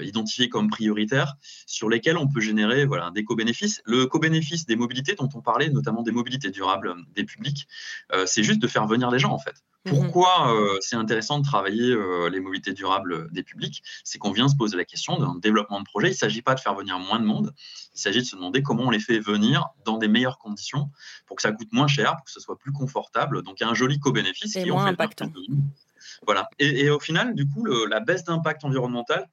identifiés 0.00 0.48
comme 0.48 0.68
prioritaires 0.68 1.34
sur 1.66 1.88
lesquels 1.88 2.16
on 2.16 2.28
peut 2.28 2.40
générer 2.40 2.84
voilà, 2.84 3.10
des 3.10 3.24
co-bénéfices. 3.24 3.82
Le 3.84 4.06
co-bénéfice 4.06 4.66
des 4.66 4.76
mobilités 4.76 5.14
dont 5.14 5.28
on 5.34 5.40
parlait, 5.40 5.70
notamment 5.70 6.02
des 6.02 6.12
mobilités 6.12 6.50
durables 6.50 6.94
des 7.14 7.24
publics, 7.24 7.66
euh, 8.12 8.24
c'est 8.26 8.42
juste 8.42 8.60
de 8.60 8.66
faire 8.66 8.86
venir 8.86 9.10
les 9.10 9.18
gens 9.18 9.32
en 9.32 9.38
fait. 9.38 9.54
Mhm. 9.84 9.92
Pourquoi 9.92 10.54
euh, 10.54 10.76
c'est 10.80 10.96
intéressant 10.96 11.38
de 11.38 11.44
travailler 11.44 11.96
les 12.30 12.40
mobilités 12.40 12.72
durables 12.72 13.30
des 13.32 13.42
publics? 13.42 13.82
C'est 14.04 14.18
qu'on 14.18 14.32
vient 14.32 14.48
se 14.48 14.56
poser 14.56 14.76
la 14.76 14.84
question 14.84 15.18
d'un 15.18 15.36
développement 15.36 15.80
de 15.80 15.84
projet. 15.84 16.08
Il 16.08 16.12
ne 16.12 16.16
s'agit 16.16 16.42
pas 16.42 16.54
de 16.54 16.60
faire 16.60 16.74
venir 16.74 16.98
moins 16.98 17.20
de 17.20 17.24
monde, 17.24 17.54
il 17.94 18.00
s'agit 18.00 18.20
de 18.20 18.26
se 18.26 18.36
demander 18.36 18.62
comment 18.62 18.84
on 18.84 18.90
les 18.90 19.00
fait 19.00 19.18
venir 19.18 19.66
dans 19.84 19.98
des 19.98 20.08
meilleures 20.08 20.38
conditions 20.38 20.90
pour 21.26 21.36
que 21.36 21.42
ça 21.42 21.52
coûte 21.52 21.72
moins 21.72 21.88
cher, 21.88 22.16
pour 22.16 22.24
que 22.24 22.30
ce 22.30 22.40
soit 22.40 22.58
plus 22.58 22.72
confortable. 22.72 23.42
Donc 23.42 23.60
il 23.60 23.64
y 23.64 23.66
a 23.66 23.70
un 23.70 23.74
joli 23.74 23.98
co-bénéfice 23.98 24.52
qui 24.52 24.70
moins 24.70 24.86
impactant. 24.86 25.30
Voilà. 26.26 26.48
Et, 26.58 26.90
au 26.90 27.00
final, 27.00 27.34
du 27.34 27.46
coup, 27.46 27.64
la 27.64 28.00
baisse 28.00 28.24
d'impact 28.24 28.64
environnemental, 28.64 29.28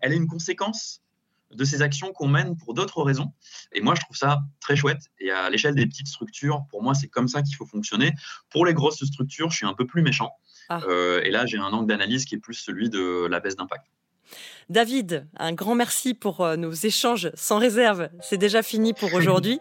elle 0.00 0.12
est 0.12 0.16
une 0.16 0.28
conséquence 0.28 1.02
de 1.50 1.64
ces 1.64 1.82
actions 1.82 2.12
qu'on 2.12 2.28
mène 2.28 2.56
pour 2.56 2.74
d'autres 2.74 3.02
raisons. 3.02 3.32
Et 3.72 3.80
moi, 3.80 3.94
je 3.94 4.00
trouve 4.02 4.16
ça 4.16 4.40
très 4.60 4.76
chouette. 4.76 5.02
Et 5.18 5.30
à 5.30 5.48
l'échelle 5.50 5.74
des 5.74 5.86
petites 5.86 6.08
structures, 6.08 6.64
pour 6.70 6.82
moi, 6.82 6.94
c'est 6.94 7.08
comme 7.08 7.28
ça 7.28 7.42
qu'il 7.42 7.56
faut 7.56 7.66
fonctionner. 7.66 8.12
Pour 8.50 8.66
les 8.66 8.74
grosses 8.74 9.02
structures, 9.04 9.50
je 9.50 9.56
suis 9.56 9.66
un 9.66 9.74
peu 9.74 9.86
plus 9.86 10.02
méchant. 10.02 10.30
Ah. 10.68 10.80
Euh, 10.88 11.22
et 11.22 11.30
là, 11.30 11.46
j'ai 11.46 11.58
un 11.58 11.72
angle 11.72 11.86
d'analyse 11.86 12.24
qui 12.26 12.34
est 12.34 12.38
plus 12.38 12.54
celui 12.54 12.90
de 12.90 13.26
la 13.26 13.40
baisse 13.40 13.56
d'impact. 13.56 13.86
David, 14.70 15.26
un 15.38 15.54
grand 15.54 15.74
merci 15.74 16.12
pour 16.12 16.42
euh, 16.42 16.56
nos 16.56 16.72
échanges 16.72 17.30
sans 17.32 17.56
réserve. 17.56 18.10
C'est 18.20 18.36
déjà 18.36 18.62
fini 18.62 18.92
pour 18.92 19.14
aujourd'hui. 19.14 19.60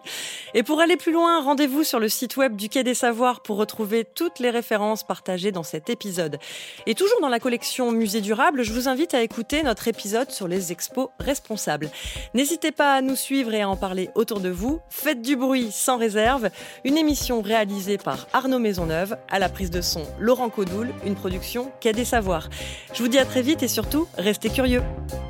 Et 0.53 0.63
pour 0.63 0.81
aller 0.81 0.97
plus 0.97 1.13
loin, 1.13 1.41
rendez-vous 1.41 1.85
sur 1.85 2.01
le 2.01 2.09
site 2.09 2.35
web 2.35 2.57
du 2.57 2.67
Quai 2.67 2.83
des 2.83 2.93
Savoirs 2.93 3.41
pour 3.41 3.55
retrouver 3.55 4.03
toutes 4.03 4.39
les 4.39 4.49
références 4.49 5.05
partagées 5.05 5.53
dans 5.53 5.63
cet 5.63 5.89
épisode. 5.89 6.39
Et 6.87 6.93
toujours 6.93 7.21
dans 7.21 7.29
la 7.29 7.39
collection 7.39 7.93
Musée 7.93 8.19
durable, 8.19 8.63
je 8.63 8.73
vous 8.73 8.89
invite 8.89 9.13
à 9.13 9.21
écouter 9.21 9.63
notre 9.63 9.87
épisode 9.87 10.29
sur 10.29 10.49
les 10.49 10.73
expos 10.73 11.07
responsables. 11.19 11.89
N'hésitez 12.33 12.73
pas 12.73 12.95
à 12.95 13.01
nous 13.01 13.15
suivre 13.15 13.53
et 13.53 13.61
à 13.61 13.69
en 13.69 13.77
parler 13.77 14.09
autour 14.13 14.41
de 14.41 14.49
vous. 14.49 14.81
Faites 14.89 15.21
du 15.21 15.37
bruit 15.37 15.71
sans 15.71 15.97
réserve, 15.97 16.49
une 16.83 16.97
émission 16.97 17.41
réalisée 17.41 17.97
par 17.97 18.27
Arnaud 18.33 18.59
Maisonneuve, 18.59 19.15
à 19.29 19.39
la 19.39 19.47
prise 19.47 19.71
de 19.71 19.79
son 19.79 20.03
Laurent 20.19 20.49
Codoul, 20.49 20.93
une 21.05 21.15
production 21.15 21.71
Quai 21.79 21.93
des 21.93 22.03
Savoirs. 22.03 22.49
Je 22.93 23.01
vous 23.01 23.07
dis 23.07 23.19
à 23.19 23.25
très 23.25 23.41
vite 23.41 23.63
et 23.63 23.69
surtout, 23.69 24.05
restez 24.17 24.49
curieux. 24.49 24.81
thank 24.97 25.13
you 25.13 25.26